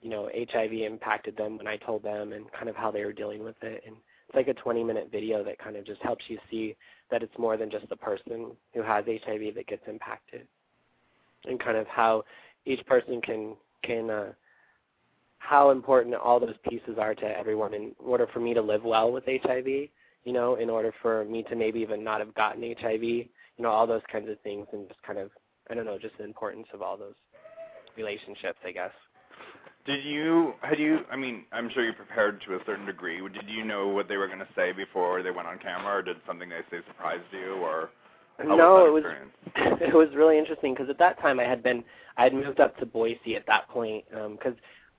[0.00, 3.12] you know HIV impacted them when I told them and kind of how they were
[3.12, 3.96] dealing with it and
[4.28, 6.76] it's like a 20 minute video that kind of just helps you see
[7.10, 10.46] that it's more than just the person who has HIV that gets impacted
[11.46, 12.24] and kind of how
[12.66, 14.32] each person can can uh
[15.38, 19.10] how important all those pieces are to everyone in order for me to live well
[19.10, 23.02] with HIV, you know, in order for me to maybe even not have gotten HIV,
[23.02, 25.30] you know, all those kinds of things and just kind of,
[25.70, 27.14] I don't know, just the importance of all those
[27.96, 28.90] relationships, I guess.
[29.88, 33.20] Did you, had you, I mean, I'm sure you prepared to a certain degree.
[33.20, 36.02] Did you know what they were going to say before they went on camera, or
[36.02, 37.88] did something they say surprise you, or
[38.36, 41.62] how no, was it was it was really interesting because at that time I had
[41.62, 41.82] been
[42.18, 44.56] I had moved up to Boise at that point because um,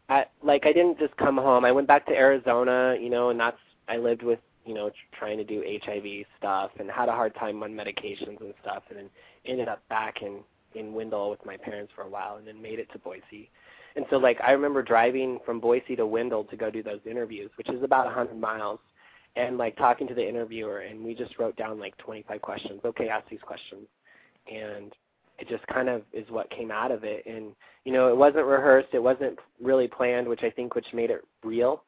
[0.10, 1.65] I like I didn't just come home.
[1.65, 5.38] I went back to Arizona, you know, and that's I lived with you know trying
[5.38, 9.10] to do HIV stuff and had a hard time on medications and stuff, and then
[9.45, 10.39] ended up back in
[10.73, 13.52] in Wendell with my parents for a while, and then made it to Boise.
[14.00, 17.52] And so like I remember driving from Boise to Wendell to go do those interviews,
[17.58, 18.80] which is about a 100 miles,
[19.36, 22.80] and like talking to the interviewer, and we just wrote down like 25 questions.
[22.86, 23.88] Okay, ask these questions,
[24.50, 24.94] and
[25.38, 27.26] it just kind of is what came out of it.
[27.26, 28.88] And you know it wasn't rehearsed.
[28.94, 31.84] It wasn't really planned which i think which made it real.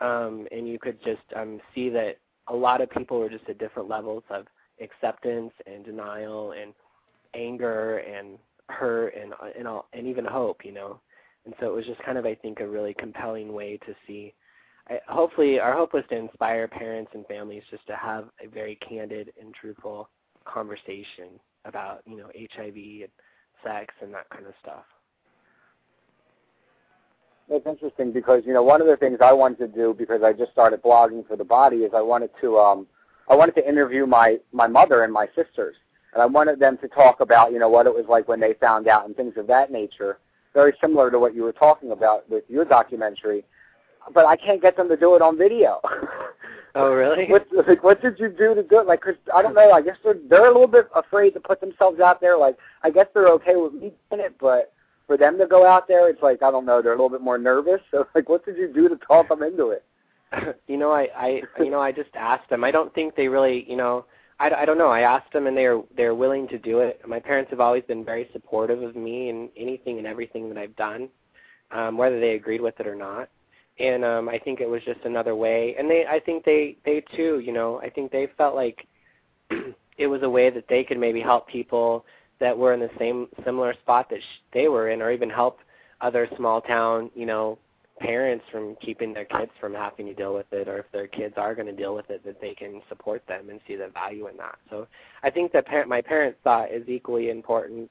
[0.00, 3.58] Um and you could just um see that a lot of people were just at
[3.58, 4.46] different levels of
[4.80, 6.72] acceptance and denial and
[7.34, 11.00] anger and hurt and and all and even hope you know
[11.44, 14.34] and so it was just kind of i think a really compelling way to see
[14.88, 18.76] I, hopefully our hope was to inspire parents and families just to have a very
[18.76, 20.08] candid and truthful
[20.44, 23.08] conversation about you know HIV and
[23.64, 24.84] sex and that kind of stuff.
[27.48, 30.32] That's interesting because you know one of the things I wanted to do because I
[30.32, 32.86] just started blogging for the body is I wanted to um
[33.28, 35.76] I wanted to interview my my mother and my sisters
[36.12, 38.54] and I wanted them to talk about you know what it was like when they
[38.54, 40.18] found out and things of that nature
[40.54, 43.44] very similar to what you were talking about with your documentary
[44.12, 45.80] but I can't get them to do it on video
[46.74, 47.26] Oh, really?
[47.26, 48.86] What like what did you do to do it?
[48.86, 49.72] Like, cause I don't know.
[49.72, 52.38] I guess they're they're a little bit afraid to put themselves out there.
[52.38, 54.72] Like, I guess they're okay with me doing it, but
[55.06, 56.80] for them to go out there, it's like I don't know.
[56.80, 57.80] They're a little bit more nervous.
[57.90, 59.84] So, like, what did you do to talk them into it?
[60.66, 62.64] you know, I, I, you know, I just asked them.
[62.64, 64.06] I don't think they really, you know,
[64.42, 64.88] I, I don't know.
[64.88, 67.00] I asked them, and they're they're willing to do it.
[67.06, 70.74] My parents have always been very supportive of me and anything and everything that I've
[70.74, 71.08] done,
[71.70, 73.28] um, whether they agreed with it or not.
[73.78, 75.76] And um, I think it was just another way.
[75.78, 78.86] And they, I think they, they too, you know, I think they felt like
[79.96, 82.04] it was a way that they could maybe help people
[82.38, 85.60] that were in the same similar spot that sh- they were in, or even help
[86.00, 87.58] other small town, you know,
[88.00, 91.34] parents from keeping their kids from having to deal with it, or if their kids
[91.36, 94.26] are going to deal with it, that they can support them and see the value
[94.28, 94.56] in that.
[94.70, 94.86] So
[95.22, 97.90] I think that par- my parents thought is equally important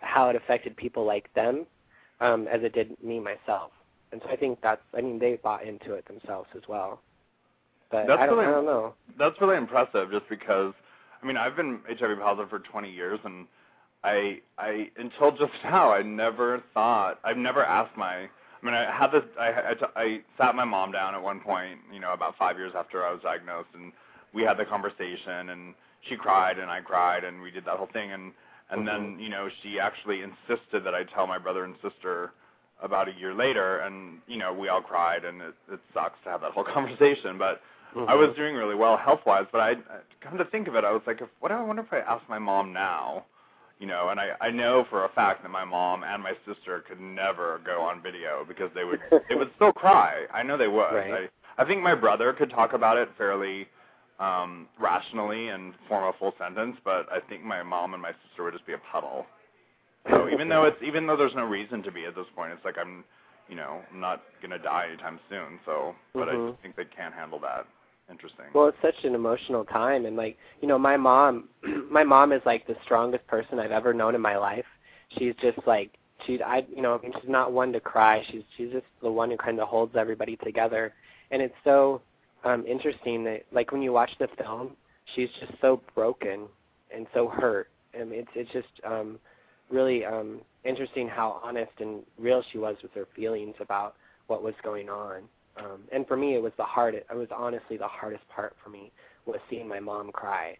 [0.00, 1.66] how it affected people like them
[2.20, 3.70] um, as it did me myself.
[4.12, 7.00] And so I think that's, I mean, they bought into it themselves as well.
[7.90, 8.94] But That's I, don't, really- I don't know.
[9.18, 10.72] That's really impressive, just because.
[11.22, 13.46] I mean, I've been HIV positive for 20 years, and
[14.02, 18.28] I, I until just now, I never thought, I've never asked my.
[18.64, 19.24] I mean, I had this.
[19.38, 22.72] I, I, I sat my mom down at one point, you know, about five years
[22.74, 23.92] after I was diagnosed, and
[24.32, 25.74] we had the conversation, and
[26.08, 28.32] she cried, and I cried, and we did that whole thing, and
[28.70, 32.32] and then you know, she actually insisted that I tell my brother and sister
[32.82, 36.30] about a year later, and you know, we all cried, and it, it sucks to
[36.30, 37.60] have that whole conversation, but.
[37.94, 38.10] Mm-hmm.
[38.10, 40.82] I was doing really well health wise, but I I- come to think of it,
[40.82, 43.24] I was like, if, what I wonder if I ask my mom now,
[43.78, 46.84] you know, and I I know for a fact that my mom and my sister
[46.88, 50.24] could never go on video because they would they would still cry.
[50.32, 50.92] I know they would.
[50.94, 51.30] Right.
[51.58, 53.66] I I think my brother could talk about it fairly
[54.20, 58.44] um rationally and form a full sentence, but I think my mom and my sister
[58.44, 59.26] would just be a puddle.
[60.10, 62.64] So even though it's even though there's no reason to be at this point, it's
[62.64, 63.04] like I'm
[63.48, 66.50] you know, I'm not gonna die anytime soon, so but I Mhm.
[66.50, 67.66] just think they can't handle that.
[68.10, 68.46] Interesting.
[68.54, 71.48] Well, it's such an emotional time, and like you know, my mom,
[71.90, 74.66] my mom is like the strongest person I've ever known in my life.
[75.18, 78.22] She's just like she, I, you know, she's not one to cry.
[78.30, 80.92] She's she's just the one who kind of holds everybody together,
[81.30, 82.02] and it's so
[82.44, 84.76] um interesting that like when you watch the film,
[85.14, 86.46] she's just so broken
[86.94, 89.18] and so hurt, and it's it's just um
[89.70, 93.94] really um interesting how honest and real she was with her feelings about
[94.26, 95.22] what was going on.
[95.56, 97.06] Um, and for me, it was the hardest.
[97.10, 98.90] It was honestly the hardest part for me
[99.26, 100.56] was seeing my mom cry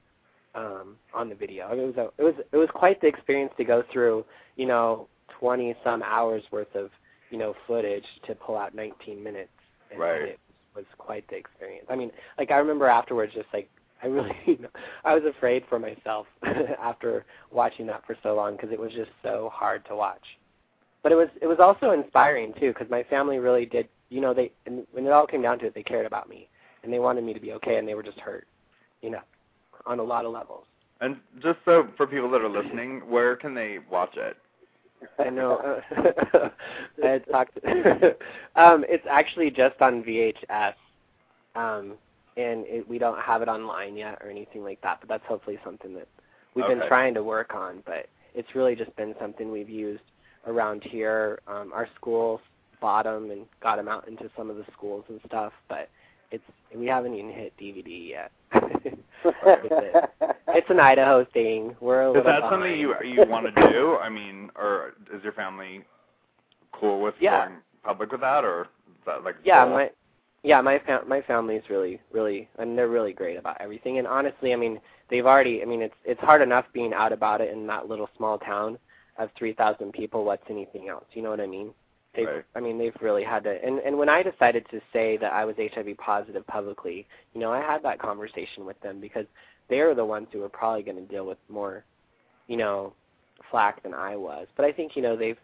[0.55, 1.71] um, on the video.
[1.73, 4.25] It was a, it was it was quite the experience to go through.
[4.57, 6.91] You know, twenty some hours worth of
[7.31, 9.51] you know footage to pull out 19 minutes.
[9.91, 10.23] And Right.
[10.23, 10.41] It
[10.75, 11.87] was quite the experience.
[11.89, 13.69] I mean, like I remember afterwards, just like
[14.03, 14.69] I really, you know,
[15.05, 16.27] I was afraid for myself
[16.81, 20.25] after watching that for so long because it was just so hard to watch.
[21.03, 24.33] But it was it was also inspiring too because my family really did you know
[24.33, 26.49] they and when it all came down to it they cared about me
[26.83, 28.47] and they wanted me to be okay and they were just hurt
[29.03, 29.21] you know
[29.87, 30.65] on a lot of levels.
[31.01, 34.37] And just so for people that are listening, where can they watch it?
[35.19, 35.83] i know.
[37.05, 37.59] I talked
[38.57, 40.75] um it's actually just on vhs
[41.57, 41.95] um
[42.39, 45.59] and it, we don't have it online yet or anything like that but that's hopefully
[45.63, 46.09] something that
[46.55, 50.03] we've been trying to work on but it's really just been something we've used
[50.47, 51.41] around here.
[51.47, 52.41] Um our school
[52.85, 55.89] bought 'em and got 'em out into some of the schools and stuff but
[56.31, 56.45] it's
[56.77, 58.31] we haven't even hit dvd yet.
[58.53, 60.11] With it.
[60.49, 61.75] it's an idaho thing.
[61.81, 63.97] We're a Is little that something you you want to do?
[64.07, 65.83] I mean, or is your family
[66.79, 67.47] cool with Yeah.
[67.47, 69.91] going public with that, or is that like yeah my
[70.43, 73.99] yeah my fam- my family's really really and they're really great about everything.
[73.99, 74.75] And honestly i mean
[75.11, 78.11] they've already i mean it's it's hard enough being out about it in that little
[78.17, 78.71] small town
[79.19, 80.25] of 3000 people.
[80.25, 81.07] What's anything else?
[81.17, 81.73] You know what i mean
[82.15, 82.45] they've Right.
[82.55, 85.45] i mean they've really had to and and when i decided to say that i
[85.45, 89.27] was hiv positive publicly you know i had that conversation with them because
[89.69, 91.85] they're the ones who are probably going to deal with more
[92.49, 92.93] you know
[93.51, 95.39] flack than i was but i think you know they've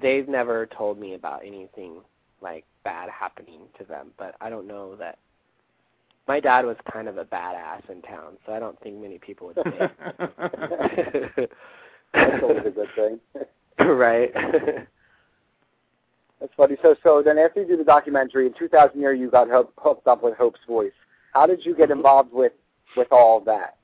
[0.00, 1.96] they've never told me about anything
[2.40, 5.18] like bad happening to them, but I don't know that
[6.28, 9.48] my dad was kind of a badass in town, so I don't think many people
[9.48, 9.90] would say.
[12.14, 13.20] That's always a good thing.
[13.86, 14.32] right.
[16.40, 16.76] That's funny.
[16.82, 20.06] So, so then after you do the documentary in 2000 year, you got hook, hooked
[20.06, 20.92] up with Hope's Voice.
[21.32, 21.92] How did you get Mhm.
[21.92, 22.52] involved with
[22.96, 23.76] with all of that?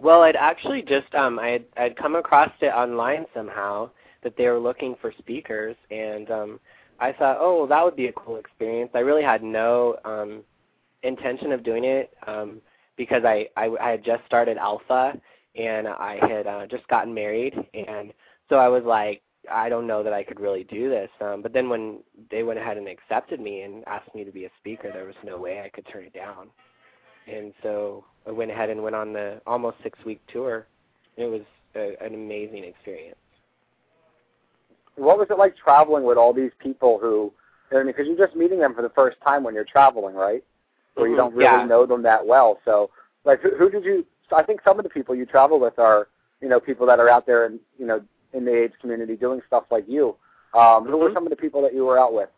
[0.00, 3.90] well, I'd actually just um I had I'd come across it online somehow
[4.22, 6.60] that they were looking for speakers and um
[7.00, 10.42] I thought, "Oh, well, that would be a cool experience." I really had no um
[11.02, 12.60] intention of doing it um
[12.96, 15.18] because I I, I had just started Alpha
[15.56, 18.12] and I had uh, just gotten married and
[18.48, 21.10] so I was like I don't know that I could really do this.
[21.20, 21.98] Um, but then when
[22.30, 24.90] they went ahead and accepted me and asked me to be a speaker.
[24.92, 26.48] There was no way I could turn it down.
[27.26, 30.66] And so I went ahead and went on the almost six week tour.
[31.16, 31.42] It was
[31.76, 33.16] a, an amazing experience.
[34.96, 37.32] What was it like traveling with all these people who,
[37.72, 40.44] I mean, because you're just meeting them for the first time when you're traveling, right?
[40.94, 41.66] Where you Mhm, don't really yeah.
[41.66, 42.58] know them that well.
[42.64, 42.90] So,
[43.24, 44.04] like, who, who did you?
[44.32, 46.08] I think some of the people you travel with are,
[46.40, 48.00] you know, people that are out there and you know
[48.32, 50.16] in the AIDS community doing stuff like you.
[50.54, 51.14] Um, Who were Mhm.
[51.14, 52.28] some of the people that you were out with?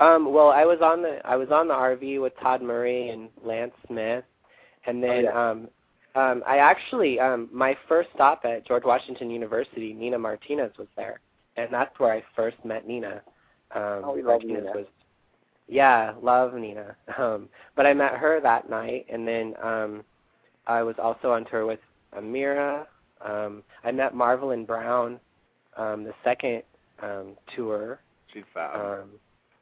[0.00, 3.28] Um, well, I was on the I was on the RV with Todd Murray and
[3.42, 4.24] Lance Smith,
[4.86, 5.50] and then Oh, yeah.
[5.50, 5.68] um,
[6.14, 11.20] um, I actually um, my first stop at George Washington University, Nina Martinez was there,
[11.56, 13.22] and that's where I first met Nina.
[13.72, 14.76] Um, Oh, we love Martinez Nina.
[14.76, 14.86] was
[15.66, 16.96] yeah, love Nina.
[17.18, 20.04] Um, but I met her that night, and then um,
[20.66, 21.80] I was also on tour with
[22.16, 22.86] Amira.
[23.24, 25.20] Um, I met Marvelyn Brown
[25.76, 26.62] um, the second
[27.02, 28.00] um, tour.
[28.32, 29.00] She's fab.
[29.02, 29.10] Um,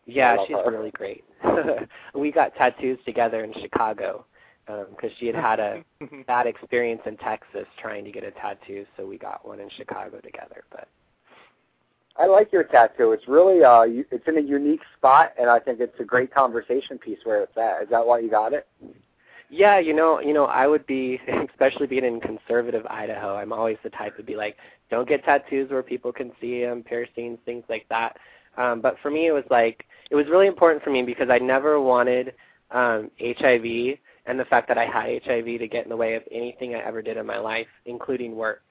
[0.06, 0.70] yeah, she's her.
[0.70, 1.24] really great.
[2.14, 4.24] we got tattoos together in Chicago
[4.66, 5.84] because she had had a
[6.26, 10.18] bad experience in Texas trying to get a tattoo, so we got one in Chicago
[10.20, 10.64] together.
[10.70, 10.88] But
[12.16, 13.12] I like your tattoo.
[13.12, 16.32] It's really uh, you, it's in a unique spot, and I think it's a great
[16.32, 17.82] conversation piece where it's at.
[17.82, 18.66] Is that why you got it?
[19.48, 23.76] Yeah, you know, you know, I would be, especially being in conservative Idaho, I'm always
[23.82, 24.56] the type to be like,
[24.90, 28.16] don't get tattoos where people can see them, piercings, things like that.
[28.56, 31.38] Um, but for me, it was like it was really important for me because I
[31.38, 32.34] never wanted
[32.70, 36.22] um, HIV and the fact that I had HIV to get in the way of
[36.30, 38.62] anything I ever did in my life, including work.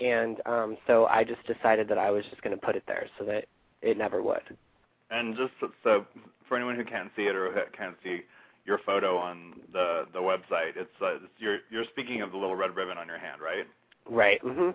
[0.00, 3.06] And um, so I just decided that I was just going to put it there
[3.18, 3.44] so that
[3.82, 4.56] it never would.
[5.10, 5.52] And just
[5.84, 6.06] so,
[6.48, 8.20] for anyone who can't see it or who can't see
[8.70, 12.54] your photo on the the website, it's, uh, it's you're you're speaking of the little
[12.54, 13.66] red ribbon on your hand, right?
[14.08, 14.40] Right.
[14.42, 14.70] hmm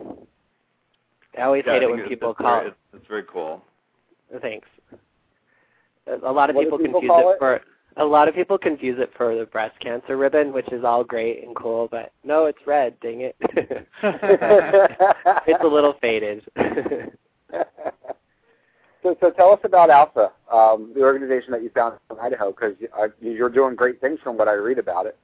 [1.38, 3.64] I always Yeah, I it when it's- people it's call very, it's, it's very cool.
[4.42, 4.68] Thanks.
[6.08, 7.40] A a lot of What people, people confuse it, it?
[7.40, 7.62] for
[7.98, 11.42] a lot of people confuse it for the breast cancer ribbon, which is all great
[11.46, 13.00] and cool, but no, it's red.
[13.00, 13.36] Dang it!
[15.48, 16.44] it's a little faded.
[19.06, 22.76] so, so tell us about Alpha, um, the organization that you founded in Idaho, because
[23.22, 25.18] you're doing great things from what I read about it.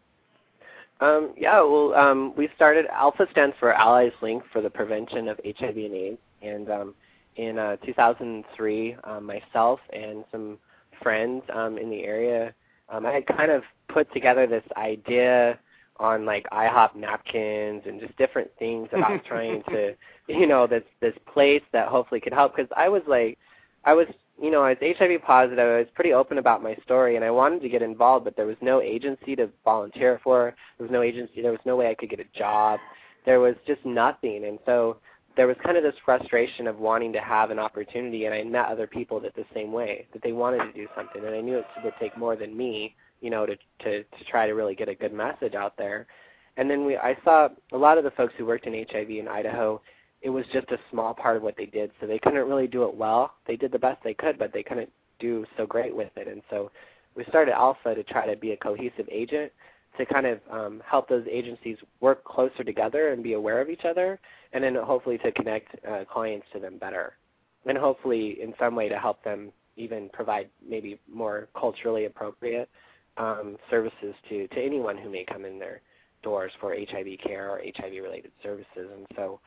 [0.99, 2.85] um, yeah, well, um, we started.
[2.91, 6.93] Alpha stands for Allies Link for the Prevention of HIV and AIDS, and um,
[7.37, 10.59] in uh, 2003, um, myself and some
[11.01, 12.53] friends um, in the area,
[12.89, 15.57] um, I had kind of put together this idea
[15.97, 19.95] on like IHOP napkins and just different things about trying to,
[20.27, 22.55] you know, this this place that hopefully could help.
[22.55, 23.39] Because I was like,
[23.83, 24.07] I was,
[24.41, 25.59] you know, I was HIV positive.
[25.59, 28.45] I was pretty open about my story, and I wanted to get involved, but there
[28.45, 30.53] was no agency to volunteer for.
[30.77, 31.41] There was no agency.
[31.41, 32.79] There was no way I could get a job.
[33.25, 34.97] There was just nothing, and so
[35.37, 38.67] there was kind of this frustration of wanting to have an opportunity, and I met
[38.67, 41.59] other people that the same way that they wanted to do something, and I knew
[41.59, 44.89] it would take more than me, you know, to to to try to really get
[44.89, 46.07] a good message out there.
[46.57, 49.27] And then we, I saw a lot of the folks who worked in HIV in
[49.27, 49.81] Idaho.
[50.21, 52.83] It was just a small part of what they did, so they couldn't really do
[52.83, 53.33] it well.
[53.47, 56.27] They did the best they could, but they couldn't do so great with it.
[56.27, 56.71] And so
[57.15, 59.51] we started Alpha to try to be a cohesive agent
[59.97, 63.85] to kind of um, help those agencies work closer together and be aware of each
[63.85, 64.19] other,
[64.53, 67.13] and then hopefully to connect uh, clients to them better,
[67.65, 72.69] and hopefully in some way to help them even provide maybe more culturally appropriate
[73.17, 75.81] um, services to, to anyone who may come in their
[76.23, 78.89] doors for HIV care or HIV-related services.
[78.93, 79.39] And so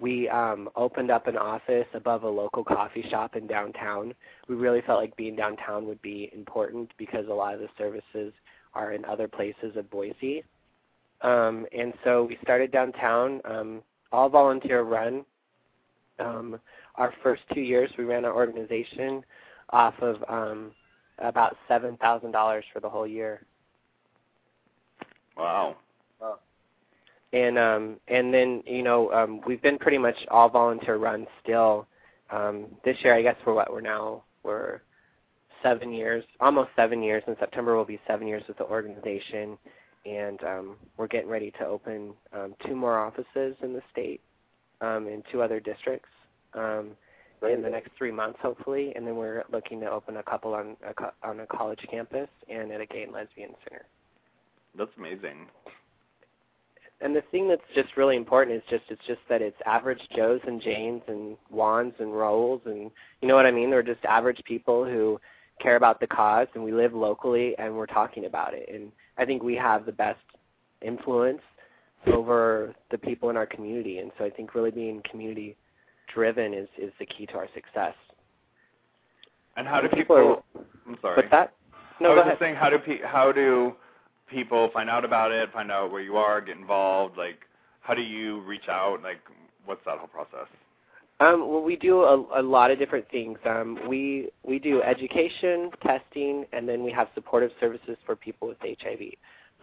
[0.00, 4.14] we um, opened up an office above a local coffee shop in downtown.
[4.48, 8.32] We really felt like being downtown would be important because a lot of the services
[8.74, 10.44] are in other places of Boise.
[11.22, 13.82] Um, and so we started downtown, um,
[14.12, 15.24] all volunteer run.
[16.20, 16.60] Um,
[16.94, 19.24] our first two years, we ran our organization
[19.70, 20.72] off of um,
[21.18, 23.42] about seven thousand dollars for the whole year.
[25.36, 25.76] Wow.
[27.32, 31.86] And um and then you know um we've been pretty much all volunteer run still.
[32.30, 34.80] Um this year i guess for what we're now we're
[35.62, 39.58] seven years almost seven years in september will be seven years with the organization.
[40.06, 44.20] And um we're getting ready to open um two more offices in the state
[44.80, 46.08] um in two other districts
[46.54, 46.90] um
[47.48, 48.92] in the next three months hopefully.
[48.96, 52.72] And then we're looking to open a couple on a on a college campus and
[52.72, 53.84] at a gay and lesbian center.
[54.76, 55.46] That's amazing.
[57.00, 60.40] And the thing that's just really important is just it's just that it's average Joes
[60.46, 62.90] and Janes and Wands and Rolls and
[63.20, 63.70] you know what I mean?
[63.70, 65.20] They're just average people who
[65.60, 68.68] care about the cause and we live locally and we're talking about it.
[68.72, 70.20] And I think we have the best
[70.82, 71.40] influence
[72.06, 73.98] over the people in our community.
[73.98, 75.56] And so I think really being community
[76.12, 77.94] driven is, is the key to our success.
[79.56, 80.02] And how do people?
[80.02, 80.42] people?
[80.56, 81.16] are, I'm sorry.
[81.16, 81.52] what's that?
[82.00, 82.32] No, I go was ahead.
[82.34, 83.74] just saying, how do pe- how do
[84.30, 85.52] people find out about it?
[85.52, 87.16] Find out where you are, get involved.
[87.16, 87.40] Like,
[87.80, 89.02] how do you reach out?
[89.02, 89.20] Like,
[89.64, 90.48] what's that whole process?
[91.20, 93.38] Um, well, we do a, a lot of different things.
[93.44, 98.58] Um, we we do education, testing, and then we have supportive services for people with
[98.60, 99.00] HIV.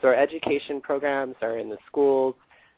[0.01, 2.35] So our education programs are in the schools.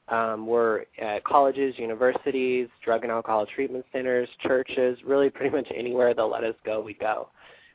[0.10, 6.14] Um, we're at colleges, universities, drug and alcohol treatment centers, churches, really pretty much anywhere
[6.14, 7.30] they'll let us go, we go.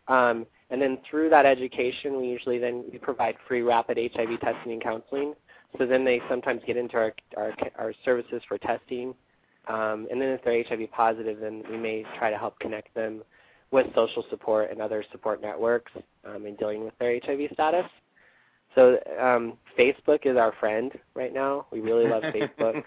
[0.08, 4.82] Um, and then through that education, we usually then provide free rapid HIV testing and
[4.82, 5.34] counseling.
[5.78, 9.14] So then they sometimes get into our our, our services for testing.
[9.68, 13.22] Um, and then if they're HIV positive, then we may try to help connect them
[13.70, 15.92] with social support and other support networks
[16.24, 17.86] um, in dealing with their HIV status.
[18.74, 21.66] So um, Facebook is our friend right now.
[21.70, 22.82] We really love Facebook.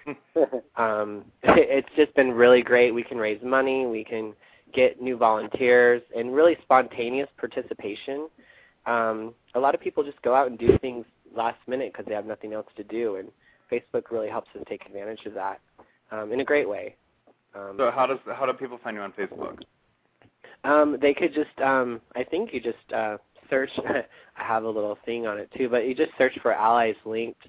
[0.75, 2.91] Um, it's just been really great.
[2.91, 3.86] We can raise money.
[3.86, 4.33] We can
[4.74, 8.28] get new volunteers and really spontaneous participation.
[8.86, 11.05] Um, a lot of people just go out and do things
[11.36, 13.30] last minute because they have nothing else to do, and
[13.72, 15.59] Facebook really helps us take advantage of that
[16.11, 16.95] um, in a great way.
[17.55, 19.61] Um, So how does how do people find you on Facebook?
[20.63, 23.18] um, they could just, um, I think you just uh,
[23.49, 23.70] search.
[23.88, 24.03] I
[24.43, 27.47] have a little thing on it too, but you just search for allies linked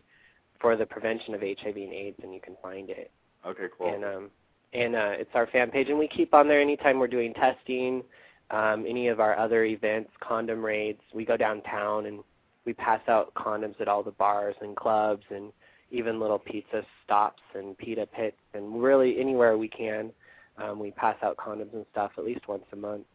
[0.61, 3.11] for the prevention of HIV and AIDS, and you can find it.
[3.45, 3.93] Okay, cool.
[3.93, 4.31] And um,
[4.77, 8.03] and uh, it's our fan page, and we keep on there anytime we're doing testing,
[8.51, 11.01] um, any of our other events, condom raids.
[11.15, 12.23] We go downtown and
[12.67, 15.51] we pass out condoms at all the bars and clubs, and
[15.91, 20.11] even little pizza stops and pita pits, and really anywhere we can.
[20.59, 23.07] Um, we pass out condoms and stuff at least once a month.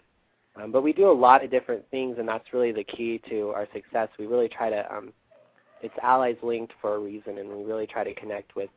[0.56, 3.50] Um, but we do a lot of different things, and that's really the key to
[3.50, 4.10] our success.
[4.18, 5.14] We really try to, um,
[5.82, 8.70] it's allies linked for a reason, and we really try to connect with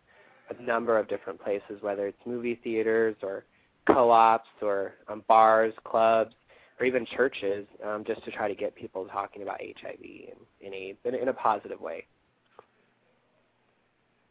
[0.51, 3.45] a number of different places, whether it's movie theaters or
[3.86, 6.34] co-ops or um, bars, clubs,
[6.80, 10.74] or even churches, um, just to try to get people talking about HIV and, and
[10.74, 12.05] AIDS in, in a positive way.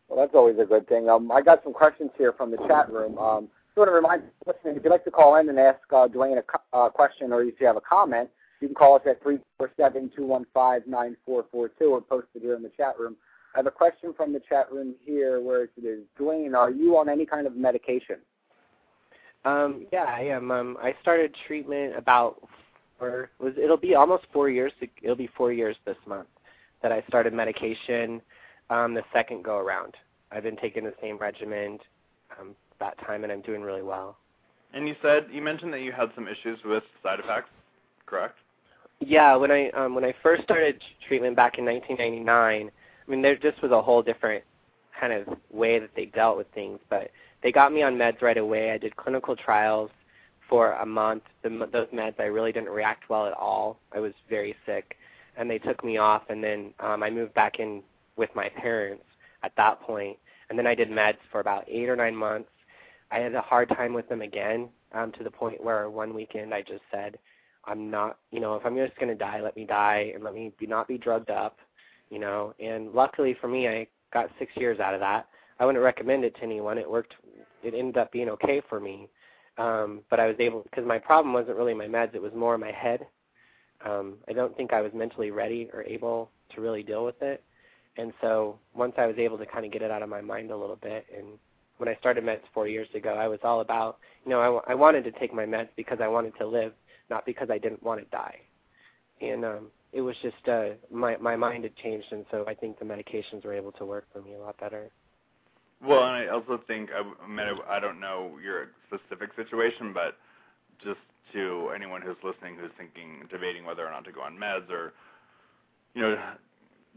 [0.09, 1.09] Well, that's always a good thing.
[1.09, 3.17] Um, I got some questions here from the chat room.
[3.17, 6.07] Um, just want to remind listeners, if you'd like to call in and ask uh,
[6.07, 8.29] Duane a co- uh, question or if you have a comment,
[8.61, 13.15] you can call us at 347-215-9442 or post it here in the chat room.
[13.53, 16.97] I have a question from the chat room here where it is, Duane, are you
[16.97, 18.17] on any kind of medication?
[19.45, 20.49] Um, yeah, I am.
[20.51, 22.47] Um, I started treatment about,
[22.99, 24.71] or was it'll be almost four years.
[25.01, 26.29] It'll be four years this month
[26.81, 28.21] that I started medication.
[28.69, 29.95] Um, the second go around,
[30.31, 31.77] I've been taking the same regimen
[32.39, 34.17] um, that time, and I'm doing really well.
[34.73, 37.49] And you said you mentioned that you had some issues with side effects,
[38.07, 38.37] correct?
[38.99, 42.71] Yeah, when I um, when I first started treatment back in 1999,
[43.05, 44.43] I mean there just was a whole different
[44.99, 48.37] kind of way that they dealt with things, but they got me on meds right
[48.37, 48.71] away.
[48.71, 49.91] I did clinical trials
[50.49, 51.23] for a month.
[51.41, 53.79] The, those meds I really didn't react well at all.
[53.93, 54.95] I was very sick,
[55.37, 56.23] and they took me off.
[56.29, 57.81] And then um, I moved back in
[58.15, 59.03] with my parents
[59.43, 60.17] at that point.
[60.49, 62.49] and then I did meds for about eight or nine months.
[63.11, 66.53] I had a hard time with them again, um, to the point where one weekend
[66.53, 67.17] I just said,
[67.65, 70.33] I'm not, you know, if I'm just going to die, let me die and let
[70.33, 71.57] me be, not be drugged up,
[72.13, 72.53] you know.
[72.59, 75.27] And luckily for me, I got six years out of that.
[75.59, 76.77] I wouldn't recommend it to anyone.
[76.77, 77.15] It worked.
[77.63, 79.09] It ended up being okay for me.
[79.57, 82.13] Um, but I was able because my problem wasn't really my meds.
[82.13, 83.05] It was more my head.
[83.85, 87.43] Um, I don't think I was mentally ready or able to really deal with it.
[87.97, 90.51] And so once I was able to kind of get it out of my mind
[90.51, 91.27] a little bit, and
[91.77, 94.75] when I started meds four years ago, I was all about, you know, I, I
[94.75, 96.73] wanted to take my meds because I wanted to live,
[97.09, 98.37] not because I didn't want to die.
[99.21, 102.79] And um, it was just uh, my my mind had changed, and so I think
[102.79, 104.89] the medications were able to work for me a lot better.
[105.85, 110.17] Well, and I also think I, I mean I don't know your specific situation, but
[110.83, 110.99] just
[111.33, 114.93] to anyone who's listening who's thinking debating whether or not to go on meds or
[115.93, 116.17] you know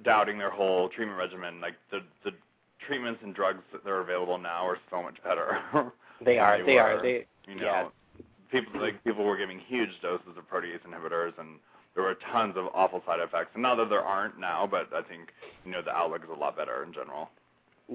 [0.05, 2.33] doubting their whole treatment regimen, like the the
[2.87, 5.59] treatments and drugs that are available now are so much better.
[6.25, 6.57] They are.
[6.57, 7.03] they They, were, are.
[7.03, 7.27] They.
[7.47, 7.89] you know, yeah.
[8.51, 11.59] people like people were giving huge doses of protease inhibitors and
[11.97, 13.51] there were tons of awful side effects.
[13.55, 15.31] And not that there aren't now, but I think
[15.65, 17.31] you know the outlook is a lot better in general.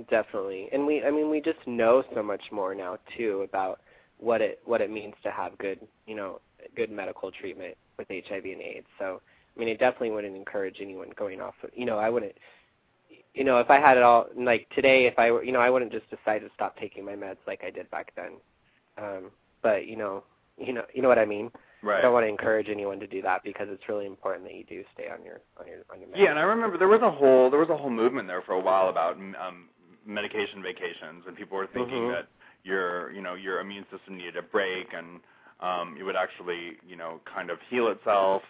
[0.10, 3.80] Definitely, and we I mean we just know so much more now too about
[4.18, 6.42] what it what it means to have good you know
[6.76, 8.88] good medical treatment with HIV and AIDS.
[9.00, 9.22] So
[9.56, 11.56] I mean, I definitely wouldn't encourage anyone going off.
[11.74, 12.34] You know, I wouldn't.
[13.34, 15.70] You know, if I had it all like today, if I were, you know, I
[15.70, 18.32] wouldn't just decide to stop taking my meds like I did back then.
[18.98, 19.32] Um,
[19.62, 20.24] but you know,
[20.58, 21.52] you know, you know what I mean.
[21.84, 21.98] Right.
[21.98, 24.64] I don't want to encourage anyone to do that because it's really important that you
[24.64, 26.18] do stay on your on your on your meds.
[26.18, 28.54] Yeah, and I remember there was a whole there was a whole movement there for
[28.54, 29.70] a while about um,
[30.06, 32.12] medication vacations, and people were thinking Mhm.
[32.12, 32.28] that
[32.64, 35.22] your you know your immune system needed a break, and
[35.60, 38.44] um, it would actually, you know, kind of heal itself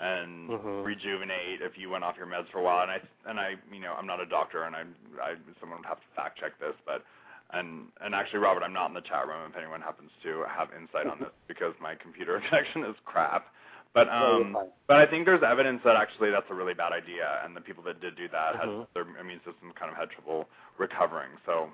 [0.00, 0.84] and Mhm.
[0.84, 2.80] rejuvenate if you went off your meds for a while.
[2.82, 4.84] And I and I, you know, I'm not a doctor, and I,
[5.22, 7.04] I someone would have to fact check this, but
[7.52, 10.68] and and actually, Robert, I'm not in the chat room if anyone happens to have
[10.76, 13.46] insight on this because my computer connection is crap.
[13.92, 14.68] But um, fine.
[14.86, 17.82] but I think there's evidence that actually that's a really bad idea, and the people
[17.84, 18.58] that did do that Mhm.
[18.60, 20.48] had their immune system kind of had trouble
[20.78, 21.30] recovering.
[21.44, 21.70] So um,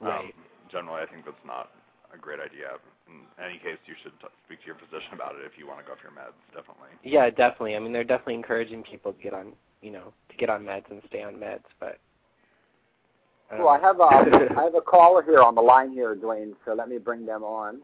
[0.00, 0.34] Right.
[0.70, 1.70] generally, I think that's not
[2.14, 2.78] a great idea.
[3.08, 5.80] In any case, you should t- speak to your physician about it if you want
[5.80, 6.38] to go off your meds.
[6.54, 6.90] Definitely.
[7.02, 7.74] Yeah, definitely.
[7.76, 9.52] I mean, they're definitely encouraging people to get on,
[9.82, 11.64] you know, to get on meds and stay on meds.
[11.80, 11.98] But
[13.50, 14.04] um, Well, I have a
[14.58, 16.54] I have a caller here on the line here, Duane.
[16.64, 17.80] So let me bring them on.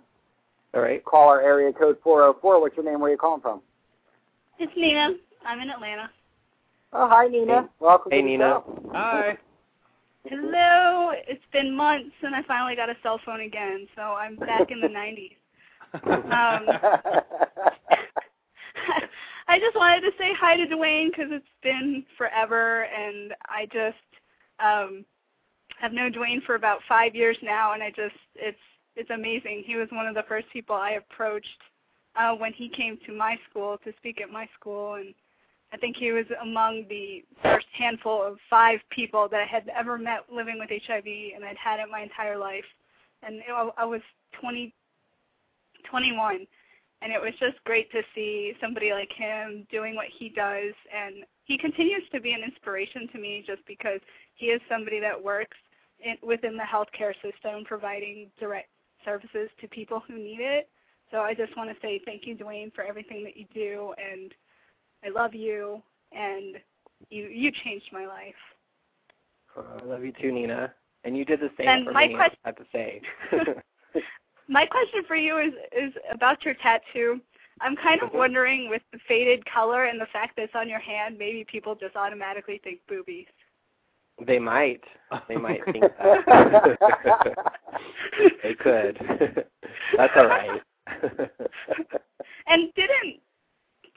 [0.75, 1.05] all right.
[1.05, 2.61] Caller area code 404.
[2.61, 3.01] What's your name?
[3.01, 3.61] Where are you calling from?
[4.59, 5.11] It's Nina.
[5.45, 6.11] I'm in Atlanta.
[6.93, 7.63] Oh, hi, Nina.
[7.63, 7.69] Hey.
[7.81, 8.45] Welcome Hey, to the Nina.
[8.45, 8.91] show.
[8.93, 9.37] Hi.
[10.27, 11.11] Hello.
[11.29, 14.81] It's been months and I finally got a cell phone again, so I'm back in
[14.81, 15.37] the 90s.
[16.05, 16.69] Um,
[19.47, 23.97] I just wanted to say hi to Duane because it's been forever, and I just
[24.61, 25.05] um,
[25.81, 28.59] have known Duane for about five years now, and I just it's
[28.97, 29.65] it's amazing.
[29.67, 31.49] He was one of the first people I approached
[32.17, 35.15] uh, when he came to my school to speak at my school, and
[35.73, 39.99] I think he was among the first handful of five people that I had ever
[39.99, 42.65] met living with HIV, and I'd had it my entire life.
[43.23, 43.43] And
[43.77, 44.03] I was
[44.41, 44.73] 20,
[45.91, 46.47] 21,
[47.05, 50.73] and it was just great to see somebody like him doing what he does.
[50.93, 54.01] And he continues to be an inspiration to me just because
[54.35, 55.57] he is somebody that works
[56.01, 58.71] in, within the healthcare system, providing direct
[59.05, 60.71] services to people who need it.
[61.11, 64.33] So I just want to say thank you, Duane, for everything that you do, and
[65.05, 66.57] I love you, and
[67.11, 68.35] you you changed my life.
[69.55, 70.73] I love you too, Nina.
[71.05, 72.15] And you did the same And for me.
[72.15, 73.03] quest- I have to say.
[74.49, 77.21] My question for you is is about your tattoo.
[77.61, 78.15] I'm kind of Mhm.
[78.19, 81.75] wondering with the faded color and the fact that it's on your hand, maybe people
[81.75, 83.27] just automatically think boobies.
[84.21, 84.85] they might.
[85.29, 87.37] They might think that.
[88.43, 88.97] they could.
[89.97, 90.61] That's all right.
[92.47, 93.21] And didn't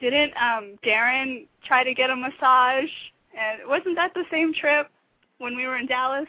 [0.00, 2.90] didn't um Darren try to get a massage?
[3.36, 4.90] And wasn't that the same trip
[5.38, 6.28] when we were in Dallas?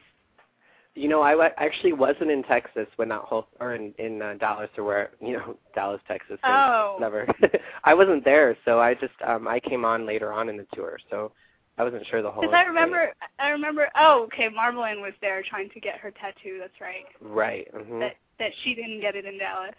[1.00, 4.70] You know, I actually wasn't in Texas when that whole, or in in uh, Dallas
[4.78, 6.38] or where, you know, Dallas, Texas.
[6.44, 6.98] or Oh.
[7.00, 7.26] Never.
[7.86, 11.00] I wasn't there, so I just um I came on later on in the tour,
[11.10, 11.32] so
[11.78, 12.42] I wasn't sure the whole.
[12.42, 12.92] Because I experience.
[12.92, 13.90] remember, I remember.
[13.96, 14.50] Oh, okay.
[14.50, 16.58] Marvelyn was there trying to get her tattoo.
[16.60, 17.06] That's right.
[17.22, 17.68] Right.
[17.74, 19.76] hmm That that she didn't get it in Dallas.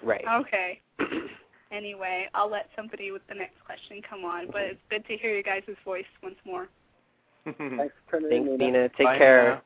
[0.00, 0.24] Right.
[0.42, 0.80] Okay.
[1.72, 4.46] anyway, I'll let somebody with the next question come on.
[4.52, 6.68] But it's good to hear your guys' voice once more.
[7.44, 8.72] Thanks for tuning Thanks, in, Nina.
[8.72, 8.88] Nina.
[8.90, 9.44] Take Bye, care.
[9.44, 9.62] Nina.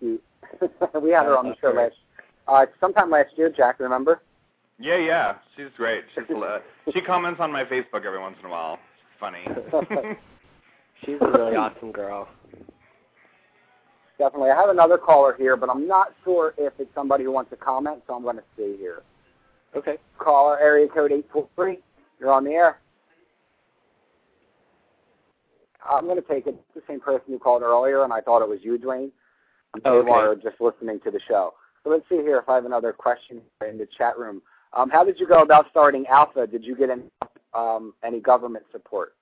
[0.00, 0.18] She's
[0.58, 1.02] cute.
[1.02, 1.94] we had her on the show last
[2.46, 3.78] uh, sometime last year, Jack.
[3.80, 4.22] Remember?
[4.78, 6.04] Yeah, yeah, she's great.
[6.14, 6.58] She's uh,
[6.92, 8.78] she comments on my Facebook every once in a while.
[8.96, 10.16] She's funny.
[11.04, 12.28] She's a really awesome girl.
[14.18, 14.50] Definitely.
[14.50, 17.56] I have another caller here, but I'm not sure if it's somebody who wants to
[17.56, 19.02] comment, so I'm going to see here.
[19.76, 19.96] Okay.
[20.18, 21.78] Caller area code 843.
[22.18, 22.78] You're on the air.
[25.88, 26.56] I'm going to take it.
[26.56, 29.12] It's the same person who called earlier, and I thought it was you, Duane.
[29.84, 30.10] Oh, okay.
[30.10, 31.54] were just listening to the show.
[31.84, 34.42] So let's see here if I have another question in the chat room.
[34.72, 36.46] Um, how did you go about starting Alpha?
[36.46, 37.04] Did you get any,
[37.54, 39.14] um, any government support?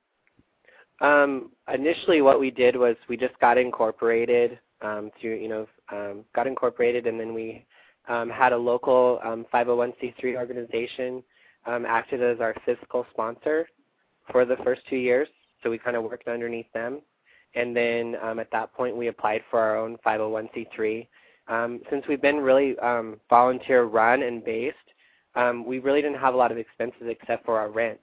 [1.01, 6.25] Um, initially, what we did was we just got incorporated um, through, you know, um,
[6.35, 7.65] got incorporated, and then we
[8.09, 11.23] um, had a local um, 501c3 organization
[11.67, 13.69] um, acted as our fiscal sponsor
[14.31, 15.29] for the first two years.
[15.63, 17.01] So we kind of worked underneath them,
[17.57, 21.07] and then um, at that point we applied for our own 501c3.
[21.49, 24.77] Um, since we've been really um, volunteer run and based,
[25.35, 28.01] um, we really didn't have a lot of expenses except for our rent.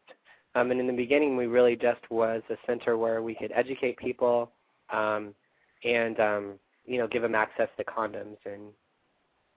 [0.56, 3.97] Um, and in the beginning, we really just was a center where we could educate
[3.97, 4.51] people
[4.91, 5.34] um,
[5.84, 6.54] and um,
[6.86, 8.64] you know give them access to condoms and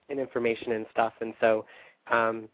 [0.09, 1.13] and information and stuff.
[1.21, 1.65] And so,
[2.11, 2.47] um,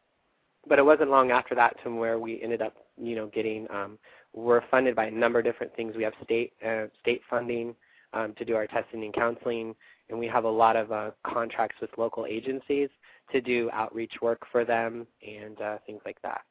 [0.67, 3.97] but it wasn't long after that to where we ended up you know getting um,
[4.33, 5.95] we're funded by a number of different things.
[5.95, 7.75] We have state uh, state funding
[8.13, 9.75] um, to do our testing and counseling,
[10.09, 12.89] and we have a lot of uh, contracts with local agencies
[13.31, 16.41] to do outreach work for them and uh, things like that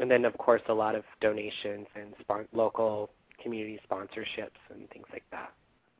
[0.00, 3.10] and then of course a lot of donations and spon- local
[3.40, 5.52] community sponsorships and things like that.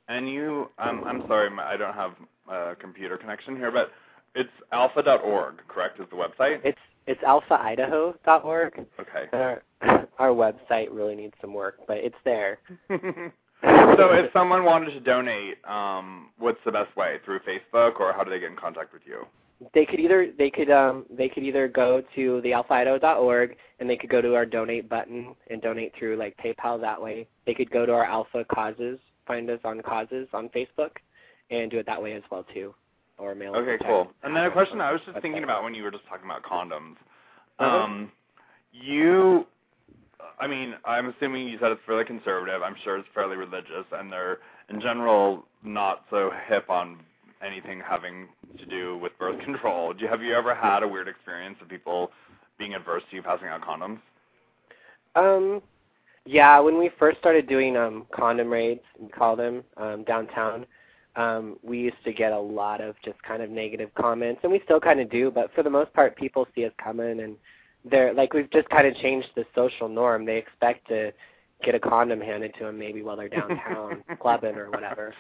[0.09, 2.13] and you, um, I'm sorry, I don't have
[2.51, 3.93] a computer connection here, but
[4.35, 6.01] it's alpha.org, correct?
[6.01, 6.61] Is the website?
[6.65, 8.87] It's it's alphaidaho.org.
[9.01, 9.25] Okay.
[9.33, 9.63] Our,
[10.19, 12.59] our website really needs some work, but it's there.
[12.89, 17.17] so if someone wanted to donate, um, what's the best way?
[17.25, 19.27] Through Facebook, or how do they get in contact with you?
[19.75, 23.97] they could either they could um they could either go to the alphaidaho.org and they
[23.97, 27.27] could go to our donate button and donate through like PayPal that way.
[27.47, 30.93] They could go to our Alpha Causes, find us on Causes on Facebook,
[31.51, 32.75] and do it that way as well too,
[33.21, 33.55] or mail.
[33.55, 34.09] Okay, cool.
[34.23, 36.43] And then a question I was just thinking about when you were just talking about
[36.43, 36.97] condoms.
[37.59, 37.77] Uh-huh.
[37.77, 38.11] Um,
[38.73, 39.47] you,
[40.41, 42.63] I mean, I'm assuming you said it's fairly conservative.
[42.63, 44.39] I'm sure it's fairly religious, and they're
[44.71, 47.01] in general not so hip on
[47.45, 49.93] anything having to do with birth control.
[49.93, 52.11] Do you, have you ever had a weird experience of people
[52.59, 53.99] being adverse to you passing out condoms?
[55.17, 55.61] Um,
[56.25, 56.59] yeah.
[56.61, 60.67] When we first started doing um condom raids, we call them um, downtown,
[61.17, 64.61] um, we used to get a lot of just kind of negative comments, and we
[64.65, 65.31] still kind of do.
[65.31, 67.37] But for the most part, people see us coming, and
[67.85, 70.25] they're like we've just kind of changed the social norm.
[70.25, 71.13] They expect to
[71.63, 75.15] get a condom handed to them maybe while they're downtown clubbing or whatever.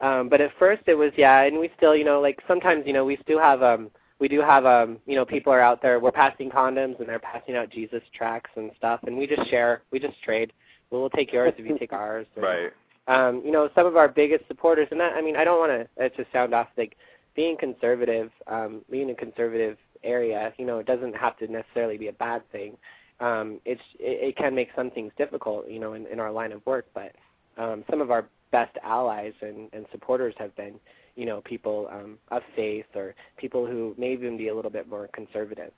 [0.00, 2.92] Um, but at first it was yeah, and we still you know like sometimes you
[2.92, 5.98] know we still have um we do have um you know people are out there
[6.00, 9.82] we're passing condoms and they're passing out Jesus tracts and stuff and we just share
[9.90, 10.52] we just trade.
[10.90, 12.26] Well, we'll take yours if you take ours.
[12.36, 12.72] And, right.
[13.06, 15.88] Um, you know some of our biggest supporters and that I mean I don't want
[15.98, 16.96] to just sound off like
[17.36, 22.08] being conservative um being a conservative area you know it doesn't have to necessarily be
[22.08, 22.76] a bad thing.
[23.20, 26.52] Um, it's it, it can make some things difficult you know in, in our line
[26.52, 27.12] of work but
[27.56, 30.74] um, some of our best allies and, and supporters have been,
[31.16, 34.88] you know, people um, of faith or people who may even be a little bit
[34.88, 35.72] more conservative.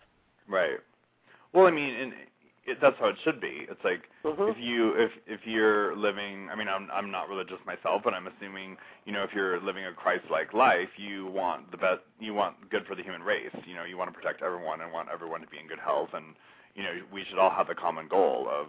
[0.47, 0.79] Right.
[1.55, 2.13] Well, I mean, and
[2.67, 3.67] it, that's how it should be.
[3.71, 4.51] It's like mm-hmm.
[4.51, 6.49] if you if if you're living.
[6.51, 9.85] I mean, I'm I'm not religious myself, but I'm assuming you know if you're living
[9.85, 12.01] a Christ-like life, you want the best.
[12.21, 13.55] You want good for the human race.
[13.67, 16.11] You know, you want to protect everyone and want everyone to be in good health,
[16.13, 16.35] and
[16.75, 18.67] you know, we should all have the common goal of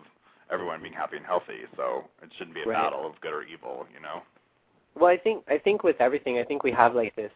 [0.52, 1.66] everyone being happy and healthy.
[1.76, 2.84] So it shouldn't be a right.
[2.84, 4.22] battle of good or evil, you know.
[4.96, 7.32] Well, I think I think with everything, I think we have like this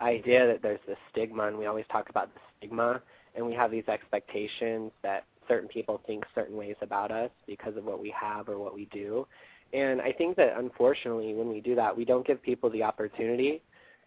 [0.00, 3.02] idea that there's this stigma, and we always talk about the stigma,
[3.34, 7.84] and we have these expectations that certain people think certain ways about us because of
[7.84, 9.26] what we have or what we do.
[9.72, 13.62] And I think that unfortunately, when we do that, we don't give people the opportunity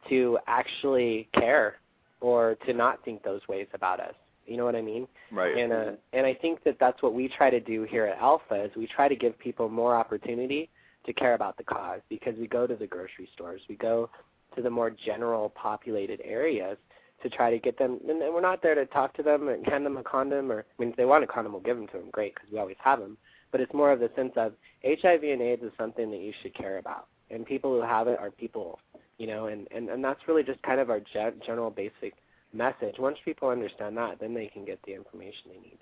[0.10, 1.76] to actually care
[2.22, 4.14] or to not think those ways about us.
[4.46, 5.08] You know what I mean?
[5.32, 5.58] Right.
[5.58, 8.66] And uh, and I think that that's what we try to do here at Alpha
[8.66, 10.70] is we try to give people more opportunity
[11.06, 14.10] to care about the cause because we go to the grocery stores, we go
[14.56, 16.78] to the more general populated areas
[17.24, 18.00] to try to get them.
[18.08, 20.82] And we're not there to talk to them and hand them a condom, or I
[20.82, 22.10] mean, if they want a condom, we'll give them to them.
[22.12, 23.18] Great, because we always have them.
[23.52, 24.54] But it's more of the sense of
[24.84, 28.20] HIV and AIDS is something that you should care about, and people who have it
[28.20, 28.80] are people,
[29.18, 32.16] you know, and and and that's really just kind of our ge- general basic
[32.54, 32.96] message.
[33.00, 35.78] Once people understand that, then they can get the information they need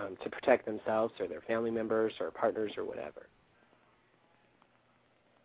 [0.00, 3.28] um, to protect themselves or their family members or partners or whatever.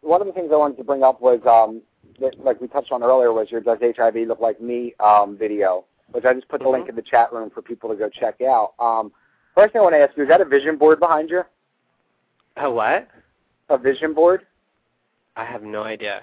[0.03, 1.81] One of the things I wanted to bring up was, um,
[2.19, 5.85] that, like we touched on earlier, was your "Does HIV Look Like Me" um, video,
[6.11, 6.73] which I just put the mm-hmm.
[6.73, 8.73] link in the chat room for people to go check out.
[8.79, 9.11] Um,
[9.55, 11.43] first thing I want to ask you is that a vision board behind you?
[12.57, 13.07] A what?
[13.69, 14.45] A vision board?
[15.35, 16.21] I have no idea.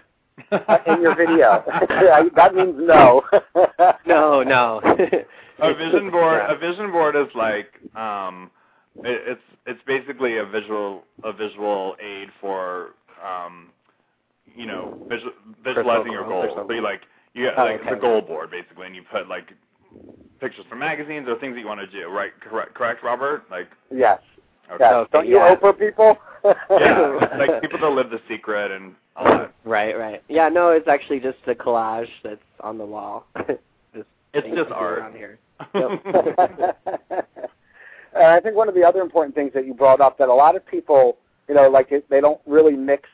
[0.53, 1.65] in your video.
[2.37, 3.23] that means no.
[4.07, 4.81] no, no.
[5.59, 6.43] a vision board.
[6.49, 8.51] A vision board is like um,
[9.05, 12.91] it, it's it's basically a visual a visual aid for
[13.25, 13.69] um,
[14.55, 15.33] you know visual,
[15.65, 16.51] visualizing your goals.
[16.55, 17.03] So you like
[17.35, 17.91] you oh, like okay.
[17.91, 19.53] the goal board basically, and you put like
[20.41, 22.09] pictures from magazines or things that you want to do.
[22.09, 22.33] Right?
[22.41, 22.75] Correct?
[22.75, 23.45] Correct, Robert?
[23.51, 24.21] Like yes.
[24.73, 24.85] Okay.
[24.85, 25.07] Yes.
[25.13, 25.55] Don't you yeah.
[25.55, 26.17] Oprah people?
[26.45, 29.53] yeah, like people that live the secret and all that.
[29.65, 30.23] Right, right.
[30.29, 33.27] Yeah, no, it's actually just a collage that's on the wall.
[33.47, 35.39] just it's just art around here.
[35.75, 36.03] Yep.
[36.05, 36.73] and
[38.17, 40.57] I think one of the other important things that you brought up that a lot
[40.57, 41.19] of people,
[41.51, 43.09] you know, like it, they don't really mix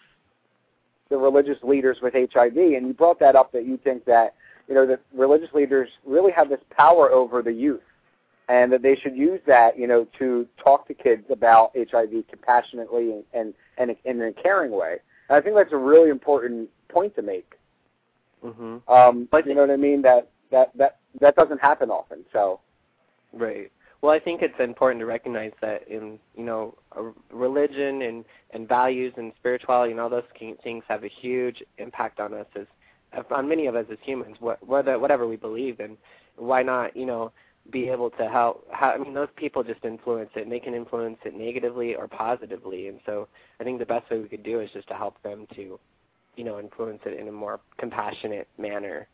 [1.08, 4.34] the religious leaders with HIV, and you brought that up that you think that
[4.68, 7.80] you know the religious leaders really have this power over the youth
[8.50, 13.12] and that they should use that, you know, to talk to kids about HIV compassionately
[13.12, 14.98] and and, and in a caring way.
[15.30, 17.54] And I think that's a really important point to make.
[18.44, 18.92] Mm-hmm.
[18.92, 20.02] Um, you know what I mean?
[20.02, 22.24] That that that that doesn't happen often.
[22.34, 22.60] So.
[23.32, 23.72] Right.
[24.06, 26.76] Well, I think it's important to recognize that in you know
[27.32, 30.22] religion and and values and spirituality and all those
[30.62, 32.66] things have a huge impact on us as
[33.32, 34.36] on many of us as humans.
[34.60, 35.96] Whether whatever we believe in,
[36.36, 37.32] why not you know
[37.72, 40.74] be able to help how I mean those people just influence it and they can
[40.74, 43.26] influence it negatively or positively and so
[43.58, 45.80] I think the best way we could do is just to help them to
[46.36, 49.08] you know influence it in a more compassionate manner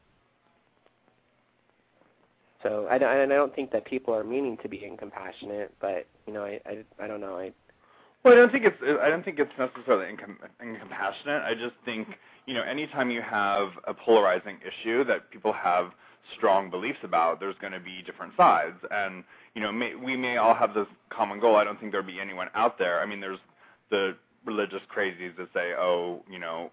[2.62, 6.44] so I, I don't think that people are meaning to be incompassionate but you know
[6.44, 7.52] I I, I don't know I
[8.24, 12.08] well I don't think it's I don't think it's necessarily incom- incompassionate I just think
[12.46, 15.92] you know anytime you have a polarizing issue that people have
[16.36, 18.76] strong beliefs about, there's going to be different sides.
[18.90, 21.56] And you know, may, we may all have this common goal.
[21.56, 23.00] I don't think there'll be anyone out there.
[23.00, 23.38] I mean, there's
[23.90, 26.70] the religious crazies that say, oh, you know,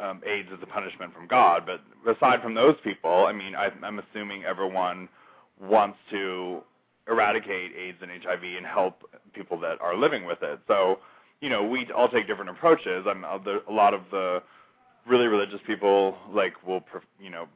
[0.00, 1.64] um, AIDS is a punishment from God.
[1.66, 1.80] But
[2.16, 5.08] aside from those people, I mean, I, I'm assuming everyone
[5.60, 6.62] wants to
[7.08, 10.60] eradicate AIDS and HIV and help people that are living with it.
[10.68, 11.00] So,
[11.40, 13.04] you know, we all take different approaches.
[13.08, 14.42] I'm uh, there, a lot of the
[15.06, 16.84] really religious people like will,
[17.20, 17.46] you know,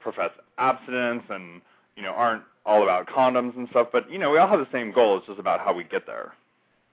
[0.00, 1.60] profess abstinence and
[1.96, 3.88] you know aren't all about condoms and stuff.
[3.90, 5.18] But you know, we all have the same goal.
[5.18, 6.34] It's just about how we get there.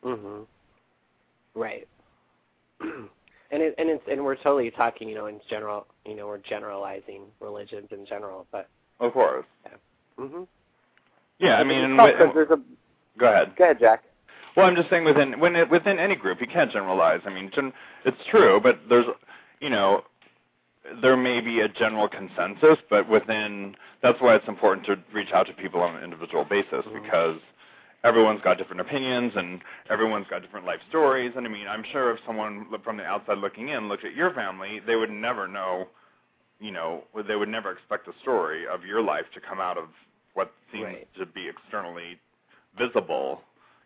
[0.03, 0.45] Mhm.
[1.53, 1.87] Right.
[3.51, 6.39] and it, and it's and we're totally talking, you know, in general, you know, we're
[6.39, 9.45] generalizing religions in general, but of course.
[9.65, 10.25] Yeah.
[10.25, 10.47] Mhm.
[11.39, 12.61] Yeah, I mean, there's a,
[13.17, 13.55] go ahead.
[13.57, 14.03] Go ahead, Jack.
[14.55, 17.21] Well, I'm just saying within when it, within any group, you can't generalize.
[17.25, 17.73] I mean, gen,
[18.05, 19.05] it's true, but there's,
[19.59, 20.03] you know,
[21.01, 25.47] there may be a general consensus, but within that's why it's important to reach out
[25.47, 27.01] to people on an individual basis mm-hmm.
[27.01, 27.39] because
[28.03, 31.31] everyone's got different opinions and everyone's got different life stories.
[31.35, 34.33] And I mean, I'm sure if someone from the outside looking in looked at your
[34.33, 35.87] family, they would never know,
[36.59, 39.85] you know, they would never expect the story of your life to come out of
[40.33, 41.07] what seems right.
[41.19, 42.19] to be externally
[42.77, 43.41] visible,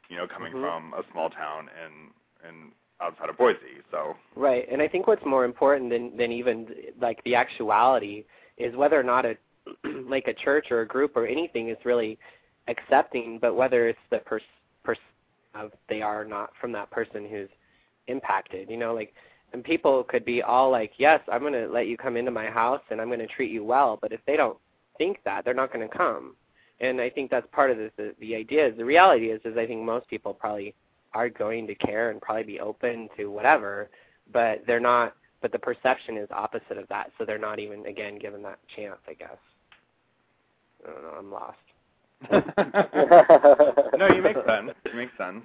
[0.09, 0.61] you know, coming mm-hmm.
[0.61, 3.57] from a small town in in outside of Boise.
[3.91, 6.67] So right, and I think what's more important than than even
[7.01, 8.25] like the actuality
[8.57, 9.35] is whether or not a
[10.07, 12.19] like a church or a group or anything is really
[12.67, 14.47] accepting, but whether it's the person
[14.83, 14.97] pers-
[15.55, 17.49] of they are or not from that person who's
[18.07, 18.69] impacted.
[18.69, 19.13] You know, like
[19.53, 22.47] and people could be all like, "Yes, I'm going to let you come into my
[22.47, 24.57] house and I'm going to treat you well," but if they don't
[24.97, 26.35] think that, they're not going to come.
[26.81, 28.67] And I think that's part of the, the the idea.
[28.67, 30.75] Is the reality is is I think most people probably
[31.13, 33.89] are going to care and probably be open to whatever,
[34.31, 35.15] but they're not.
[35.41, 38.99] But the perception is opposite of that, so they're not even again given that chance.
[39.07, 39.37] I guess.
[40.85, 41.15] I don't know.
[41.17, 41.57] I'm lost.
[43.97, 44.71] no, you make sense.
[44.85, 45.43] You make sense.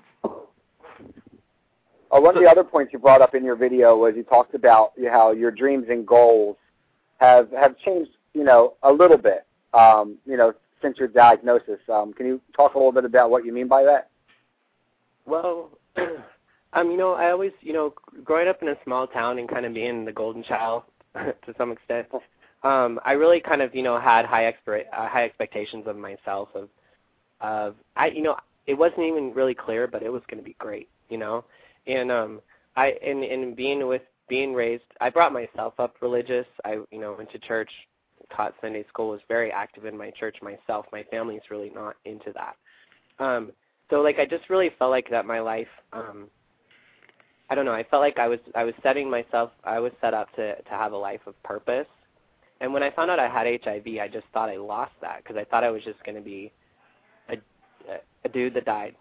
[2.12, 4.54] Uh, one of the other points you brought up in your video was you talked
[4.54, 6.56] about how your dreams and goals
[7.18, 10.52] have have changed, you know, a little bit, um, you know,
[10.82, 11.78] since your diagnosis.
[11.92, 14.10] Um, can you talk a little bit about what you mean by that?
[15.26, 15.70] Well,
[16.72, 19.64] um, you know, I always, you know, growing up in a small town and kind
[19.64, 20.82] of being the golden child
[21.14, 22.08] to some extent,
[22.62, 26.48] um, I really kind of you know had high expir- uh, high expectations of myself
[26.54, 26.68] of
[27.40, 28.36] of I you know
[28.66, 31.44] it wasn't even really clear but it was going to be great you know?
[31.86, 32.40] And um
[32.76, 36.46] I and and being with being raised I brought myself up religious.
[36.64, 37.70] I you know went to church
[38.34, 40.86] taught Sunday school was very active in my church myself.
[40.92, 42.56] My family's really not into that.
[43.22, 43.52] Um
[43.90, 46.28] so like I just really felt like that my life um
[47.50, 50.14] I don't know I felt like I was I was setting myself I was set
[50.14, 51.86] up to to have a life of purpose
[52.61, 55.36] and when I found out I had HIV, I just thought I lost that because
[55.36, 56.52] I thought I was just going to be
[57.30, 57.36] a,
[58.24, 58.94] a dude that died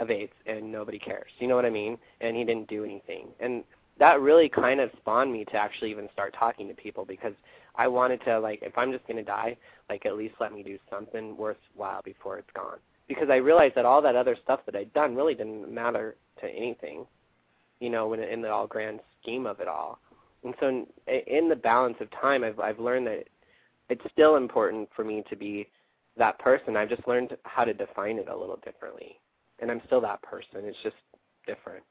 [0.00, 1.30] of AIDS and nobody cares.
[1.38, 1.96] You know what I mean?
[2.20, 3.28] And he didn't do anything.
[3.40, 3.64] And
[3.98, 7.32] that really kind of spawned me to actually even start talking to people because
[7.76, 9.56] I wanted to like if I'm just going to die,
[9.88, 12.78] like at least let me do something worthwhile before it's gone.
[13.08, 16.48] Because I realized that all that other stuff that I'd done really didn't matter to
[16.48, 17.06] anything,
[17.78, 20.00] you know, when in the all grand scheme of it all.
[20.46, 20.86] And so in,
[21.26, 23.24] in the balance of time, I've I've learned that
[23.90, 25.68] it's still important for me to be
[26.16, 26.76] that person.
[26.76, 29.18] I've just learned how to define it a little differently,
[29.58, 30.60] and I'm still that person.
[30.64, 30.96] It's just
[31.46, 31.82] different.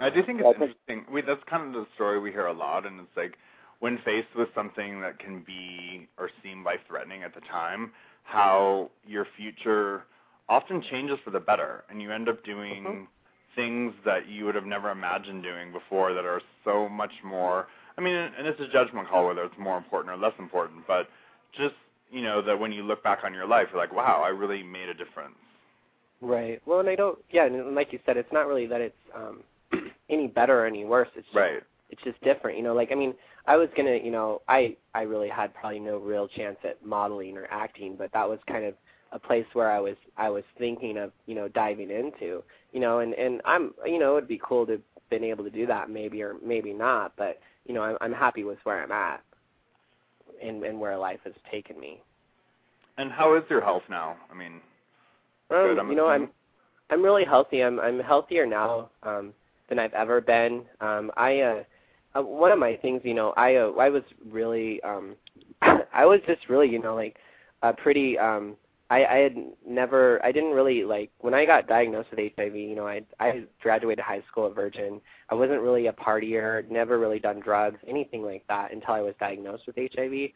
[0.00, 1.04] I, I do think it's interesting.
[1.12, 3.34] We, that's kind of the story we hear a lot, and it's like
[3.80, 7.92] when faced with something that can be or seem life threatening at the time,
[8.22, 10.04] how your future
[10.48, 13.04] often changes for the better, and you end up doing mm-hmm
[13.56, 18.00] things that you would have never imagined doing before that are so much more I
[18.00, 21.08] mean and it's a judgment call whether it's more important or less important, but
[21.56, 21.74] just
[22.10, 24.62] you know that when you look back on your life you're like, Wow, I really
[24.62, 25.36] made a difference.
[26.20, 26.60] Right.
[26.66, 29.42] Well and I don't yeah, and like you said, it's not really that it's um
[30.10, 31.08] any better or any worse.
[31.16, 31.62] It's just, right.
[31.90, 32.56] it's just different.
[32.56, 33.14] You know, like I mean,
[33.46, 37.36] I was gonna you know, I I really had probably no real chance at modeling
[37.36, 38.74] or acting, but that was kind of
[39.14, 42.42] a place where I was I was thinking of you know diving into
[42.72, 45.50] you know and and I'm you know it'd be cool to have been able to
[45.50, 48.92] do that maybe or maybe not but you know I'm I'm happy with where I'm
[48.92, 49.22] at
[50.42, 52.00] and and where life has taken me.
[52.98, 54.16] And how is your health now?
[54.30, 54.60] I mean,
[55.50, 56.28] um, good, I'm you know I'm
[56.90, 57.62] I'm really healthy.
[57.62, 59.32] I'm I'm healthier now um,
[59.68, 60.62] than I've ever been.
[60.80, 61.62] Um, I uh,
[62.16, 65.16] uh, one of my things, you know, I uh, I was really um,
[65.62, 67.16] I was just really you know like
[67.62, 68.56] a pretty um
[68.90, 72.74] I, I had never I didn't really like when I got diagnosed with HIV, you
[72.74, 75.00] know, I I graduated high school a virgin.
[75.30, 79.14] I wasn't really a partier, never really done drugs, anything like that until I was
[79.18, 80.30] diagnosed with HIV.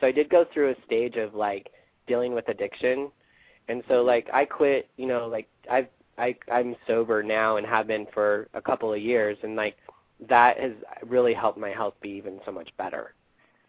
[0.00, 1.70] so I did go through a stage of like
[2.08, 3.10] dealing with addiction,
[3.68, 4.88] and so like I quit.
[4.96, 5.88] You know, like I've
[6.18, 9.76] I I'm sober now and have been for a couple of years, and like
[10.28, 10.72] that has
[11.06, 13.14] really helped my health be even so much better.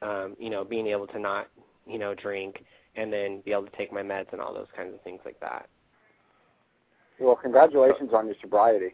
[0.01, 1.49] Um, you know, being able to not
[1.86, 2.63] you know drink
[2.96, 5.39] and then be able to take my meds and all those kinds of things like
[5.39, 5.68] that.
[7.20, 8.94] Well, congratulations on your sobriety.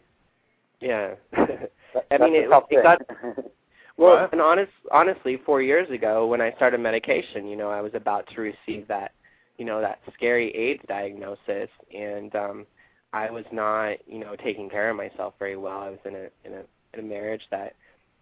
[0.79, 1.15] Yeah.
[1.91, 3.01] That, I mean, that's a it, tough it got
[3.97, 4.31] well, What?
[4.31, 8.27] and honest, honestly, four years ago when I started medication, you know, I was about
[8.35, 9.11] to receive that,
[9.57, 12.67] you know, that scary AIDS diagnosis, and um,
[13.11, 15.79] I was not, you know, taking care of myself very well.
[15.79, 17.73] I was in a in a in a marriage that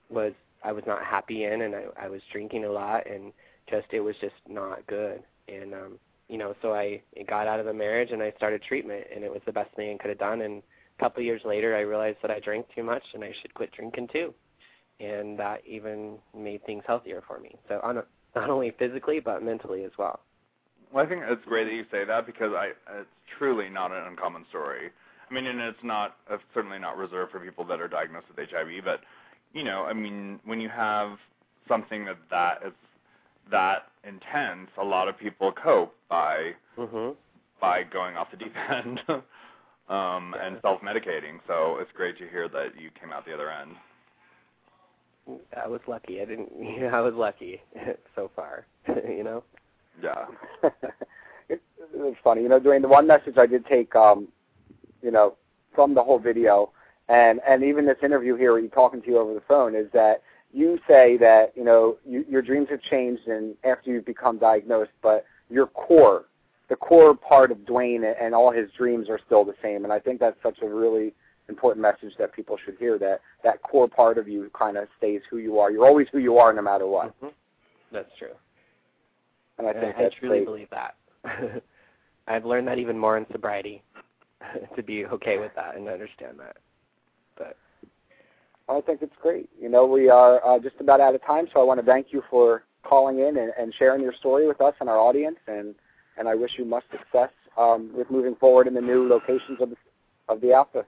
[0.10, 0.32] was
[0.64, 3.34] I was not happy in, and I, I was drinking a lot, and
[3.70, 7.66] just it was just not good, and um, you know, so I got out of
[7.66, 10.20] the marriage and I started treatment, and it was the best thing I could have
[10.20, 10.42] done.
[10.42, 10.62] And
[10.98, 13.54] a couple of years later, I realized that I drank too much, and I should
[13.54, 14.34] quit drinking too
[15.00, 17.56] and that even made things healthier for me.
[17.68, 18.04] So on a,
[18.36, 20.20] not only physically but mentally as well.
[20.92, 24.04] Well, I think it's great that you say that because I it's truly not an
[24.08, 24.90] uncommon story.
[25.30, 28.50] I mean, and it's not it's certainly not reserved for people that are diagnosed with
[28.50, 29.02] HIV, but
[29.54, 31.18] you know, I mean, when you have
[31.68, 32.74] something that that is
[33.52, 37.16] that intense, a lot of people cope by Mhm.
[37.60, 39.02] by going off the deep end
[39.90, 41.40] um and self-medicating.
[41.48, 43.76] So it's great to hear that you came out the other end.
[45.62, 46.22] I was lucky.
[46.22, 46.52] I didn't.
[46.60, 47.62] You know, I was lucky
[48.16, 48.66] so far.
[48.88, 49.44] you know.
[50.02, 50.26] Yeah.
[51.50, 51.62] it,
[51.94, 54.28] it's funny, you know, during the one message I did take, um,
[55.02, 55.36] you know,
[55.74, 56.72] from the whole video,
[57.10, 60.22] and and even this interview here, you talking to you over the phone, is that
[60.54, 64.92] you say that you know you, your dreams have changed and after you've become diagnosed,
[65.02, 66.26] but your core,
[66.70, 69.94] the core part of Duane and, and all his dreams are still the same, and
[69.94, 71.14] I think that's such a really
[71.50, 75.22] important message that people should hear that that core part of you kind of stays
[75.30, 75.72] who you are.
[75.72, 77.18] You're always who you are, no matter what.
[77.22, 77.32] Mhm.
[77.92, 78.36] That's true.
[79.58, 80.46] And I And think I that's truly great.
[80.46, 80.96] believe that.
[82.28, 83.82] I've learned that even more in sobriety,
[84.76, 86.58] to be okay with that and understand that.
[87.38, 87.56] But
[88.70, 89.50] I think it's great.
[89.60, 92.08] You know, we are uh, just about out of time, so I want to thank
[92.12, 95.74] you for calling in and, and sharing your story with us and our audience, and
[96.18, 99.70] and I wish you much success um, with moving forward in the new locations of
[99.70, 99.78] the
[100.28, 100.86] of the Alpha.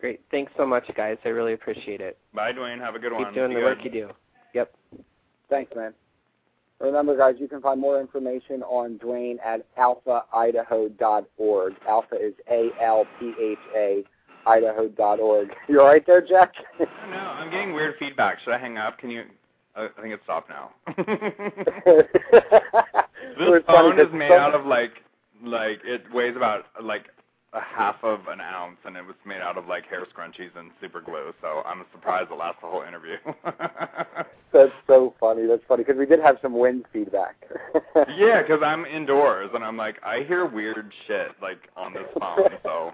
[0.00, 0.20] great.
[0.30, 1.16] Thanks so much, guys.
[1.24, 2.18] I really appreciate it.
[2.34, 2.80] Bye, Duane.
[2.80, 3.24] Have a good one.
[3.24, 3.66] Keep doing Be the good.
[3.66, 4.10] work you do.
[4.54, 4.74] Yep.
[5.48, 5.94] Thanks, man.
[6.80, 11.74] Remember, guys, you can find more information on Duane at alphaidaho.org.
[11.88, 14.04] Alpha is A L P H A
[14.46, 15.48] Idaho.org.
[15.68, 16.52] You all right there, Jack?
[16.78, 18.38] No, I'm getting weird feedback.
[18.40, 18.98] Should I hang up?
[18.98, 19.24] Can you?
[19.74, 20.70] Uh, I think it's stopped now.
[23.36, 24.92] It this phone is made out of like
[25.42, 27.06] like it weighs about like
[27.52, 30.70] a half of an ounce, and it was made out of like hair scrunchies and
[30.80, 31.32] super glue.
[31.40, 33.16] So I'm surprised it lasts the whole interview.
[34.52, 35.46] That's so funny.
[35.46, 37.36] That's funny because we did have some wind feedback.
[38.16, 42.50] yeah, because I'm indoors and I'm like I hear weird shit like on this phone.
[42.62, 42.92] So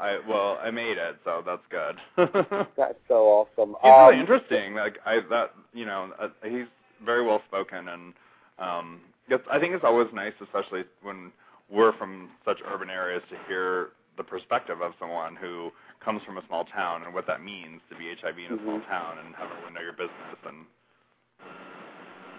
[0.00, 1.96] I well I made it, so that's good.
[2.76, 3.14] That's so
[3.58, 3.74] awesome.
[3.82, 4.74] He's Um, really interesting.
[4.74, 6.66] Like I that you know uh, he's
[7.04, 8.12] very well spoken and
[8.58, 11.30] um it's, I think it's always nice, especially when
[11.70, 15.70] we're from such urban areas, to hear the perspective of someone who
[16.02, 18.78] comes from a small town and what that means to be HIV in a small
[18.80, 18.88] Mhm.
[18.88, 20.64] town and have everyone know your business and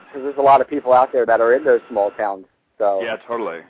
[0.07, 2.47] Because there's a lot of people out there that are in those small towns.
[2.79, 3.61] So yeah, totally.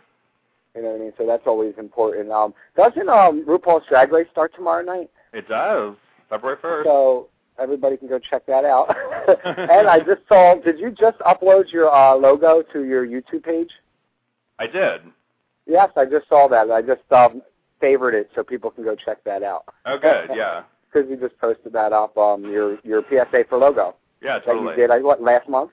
[0.75, 1.13] You know what I mean.
[1.17, 2.31] So that's always important.
[2.31, 5.09] Um, doesn't um, RuPaul's Drag Race start tomorrow night?
[5.33, 5.95] It does
[6.29, 6.87] February first.
[6.87, 8.95] So everybody can go check that out.
[9.45, 10.55] and I just saw.
[10.63, 13.71] Did you just upload your uh, logo to your YouTube page?
[14.59, 15.01] I did.
[15.65, 16.71] Yes, I just saw that.
[16.71, 17.41] I just um,
[17.79, 19.65] favored it so people can go check that out.
[19.85, 20.29] Oh, good.
[20.35, 20.63] Yeah.
[20.91, 22.17] Because you just posted that up.
[22.17, 23.93] Um, your your PSA for logo
[24.23, 24.69] Yeah, that totally.
[24.71, 24.89] you did.
[24.89, 25.69] I what last month?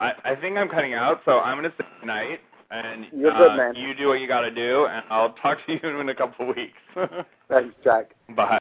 [0.00, 2.40] I, I think I'm cutting out, so I'm gonna say night,
[2.70, 3.74] and You're uh, good, man.
[3.76, 6.50] you do what you got to do, and I'll talk to you in a couple
[6.50, 6.78] of weeks.
[7.48, 8.10] Thanks, Jack.
[8.34, 8.58] Bye.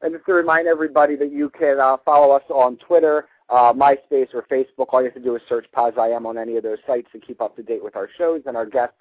[0.00, 4.32] And just to remind everybody that you can uh, follow us on Twitter, uh, MySpace,
[4.32, 4.86] or Facebook.
[4.90, 7.08] All you have to do is search Poz I Am on any of those sites
[7.12, 8.94] to keep up to date with our shows and our guests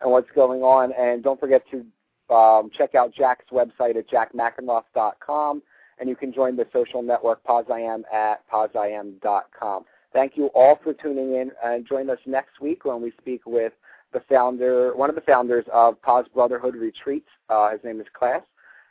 [0.00, 0.92] and what's going on.
[0.92, 5.62] And don't forget to um, check out Jack's website at jackmackenroth.com.
[5.98, 9.84] And you can join the social network Poz I Am at poziam.com.
[10.16, 13.74] Thank you all for tuning in and join us next week when we speak with
[14.14, 17.28] the founder, one of the founders of Paz Brotherhood Retreats.
[17.50, 18.40] Uh, his name is Class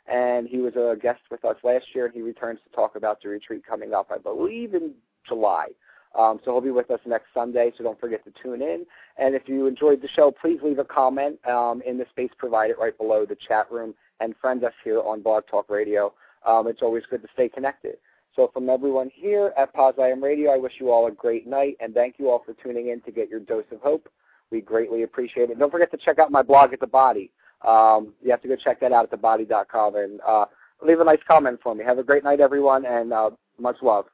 [0.06, 3.28] and he was a guest with us last year, he returns to talk about the
[3.28, 4.92] retreat coming up, I believe, in
[5.26, 5.70] July.
[6.16, 8.86] Um, so he'll be with us next Sunday, so don't forget to tune in.
[9.18, 12.76] And if you enjoyed the show, please leave a comment um, in the space provided
[12.80, 16.14] right below the chat room and friend us here on Blog Talk Radio.
[16.46, 17.96] Um, it's always good to stay connected.
[18.36, 21.78] So from everyone here at Paz IM Radio, I wish you all a great night,
[21.80, 24.10] and thank you all for tuning in to get your dose of hope.
[24.50, 25.58] We greatly appreciate it.
[25.58, 27.30] Don't forget to check out my blog at The Body.
[27.66, 30.44] Um, you have to go check that out at thebody.com and uh,
[30.86, 31.82] leave a nice comment for me.
[31.82, 34.04] Have a great night, everyone, and uh, much love.